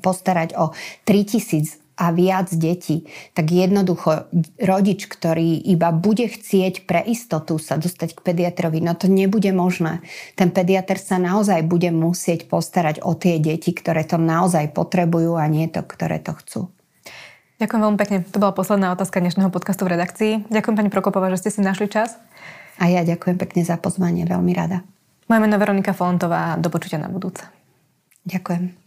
postarať 0.00 0.56
o 0.56 0.72
3000 1.04 1.83
a 1.94 2.10
viac 2.10 2.50
detí, 2.50 3.06
tak 3.38 3.54
jednoducho 3.54 4.26
rodič, 4.58 5.06
ktorý 5.06 5.62
iba 5.62 5.94
bude 5.94 6.26
chcieť 6.26 6.90
pre 6.90 7.00
istotu 7.06 7.58
sa 7.62 7.78
dostať 7.78 8.18
k 8.18 8.24
pediatrovi, 8.26 8.82
no 8.82 8.98
to 8.98 9.06
nebude 9.06 9.50
možné. 9.54 10.02
Ten 10.34 10.50
pediatr 10.50 10.98
sa 10.98 11.22
naozaj 11.22 11.62
bude 11.62 11.94
musieť 11.94 12.50
postarať 12.50 12.98
o 13.06 13.14
tie 13.14 13.38
deti, 13.38 13.70
ktoré 13.70 14.02
to 14.02 14.18
naozaj 14.18 14.74
potrebujú 14.74 15.38
a 15.38 15.46
nie 15.46 15.70
to, 15.70 15.86
ktoré 15.86 16.18
to 16.18 16.34
chcú. 16.42 16.60
Ďakujem 17.62 17.82
veľmi 17.86 17.98
pekne. 18.02 18.18
To 18.34 18.42
bola 18.42 18.50
posledná 18.50 18.90
otázka 18.90 19.22
dnešného 19.22 19.54
podcastu 19.54 19.86
v 19.86 19.94
redakcii. 19.94 20.32
Ďakujem 20.50 20.74
pani 20.74 20.90
Prokopová, 20.90 21.30
že 21.30 21.46
ste 21.46 21.50
si 21.54 21.60
našli 21.62 21.86
čas. 21.86 22.18
A 22.82 22.90
ja 22.90 23.06
ďakujem 23.06 23.38
pekne 23.38 23.62
za 23.62 23.78
pozvanie, 23.78 24.26
veľmi 24.26 24.50
rada. 24.50 24.82
Moje 25.30 25.40
meno 25.40 25.56
Veronika 25.56 25.94
Fontová, 25.94 26.58
do 26.58 26.66
počutia 26.68 26.98
na 26.98 27.06
budúce. 27.06 27.46
Ďakujem. 28.26 28.83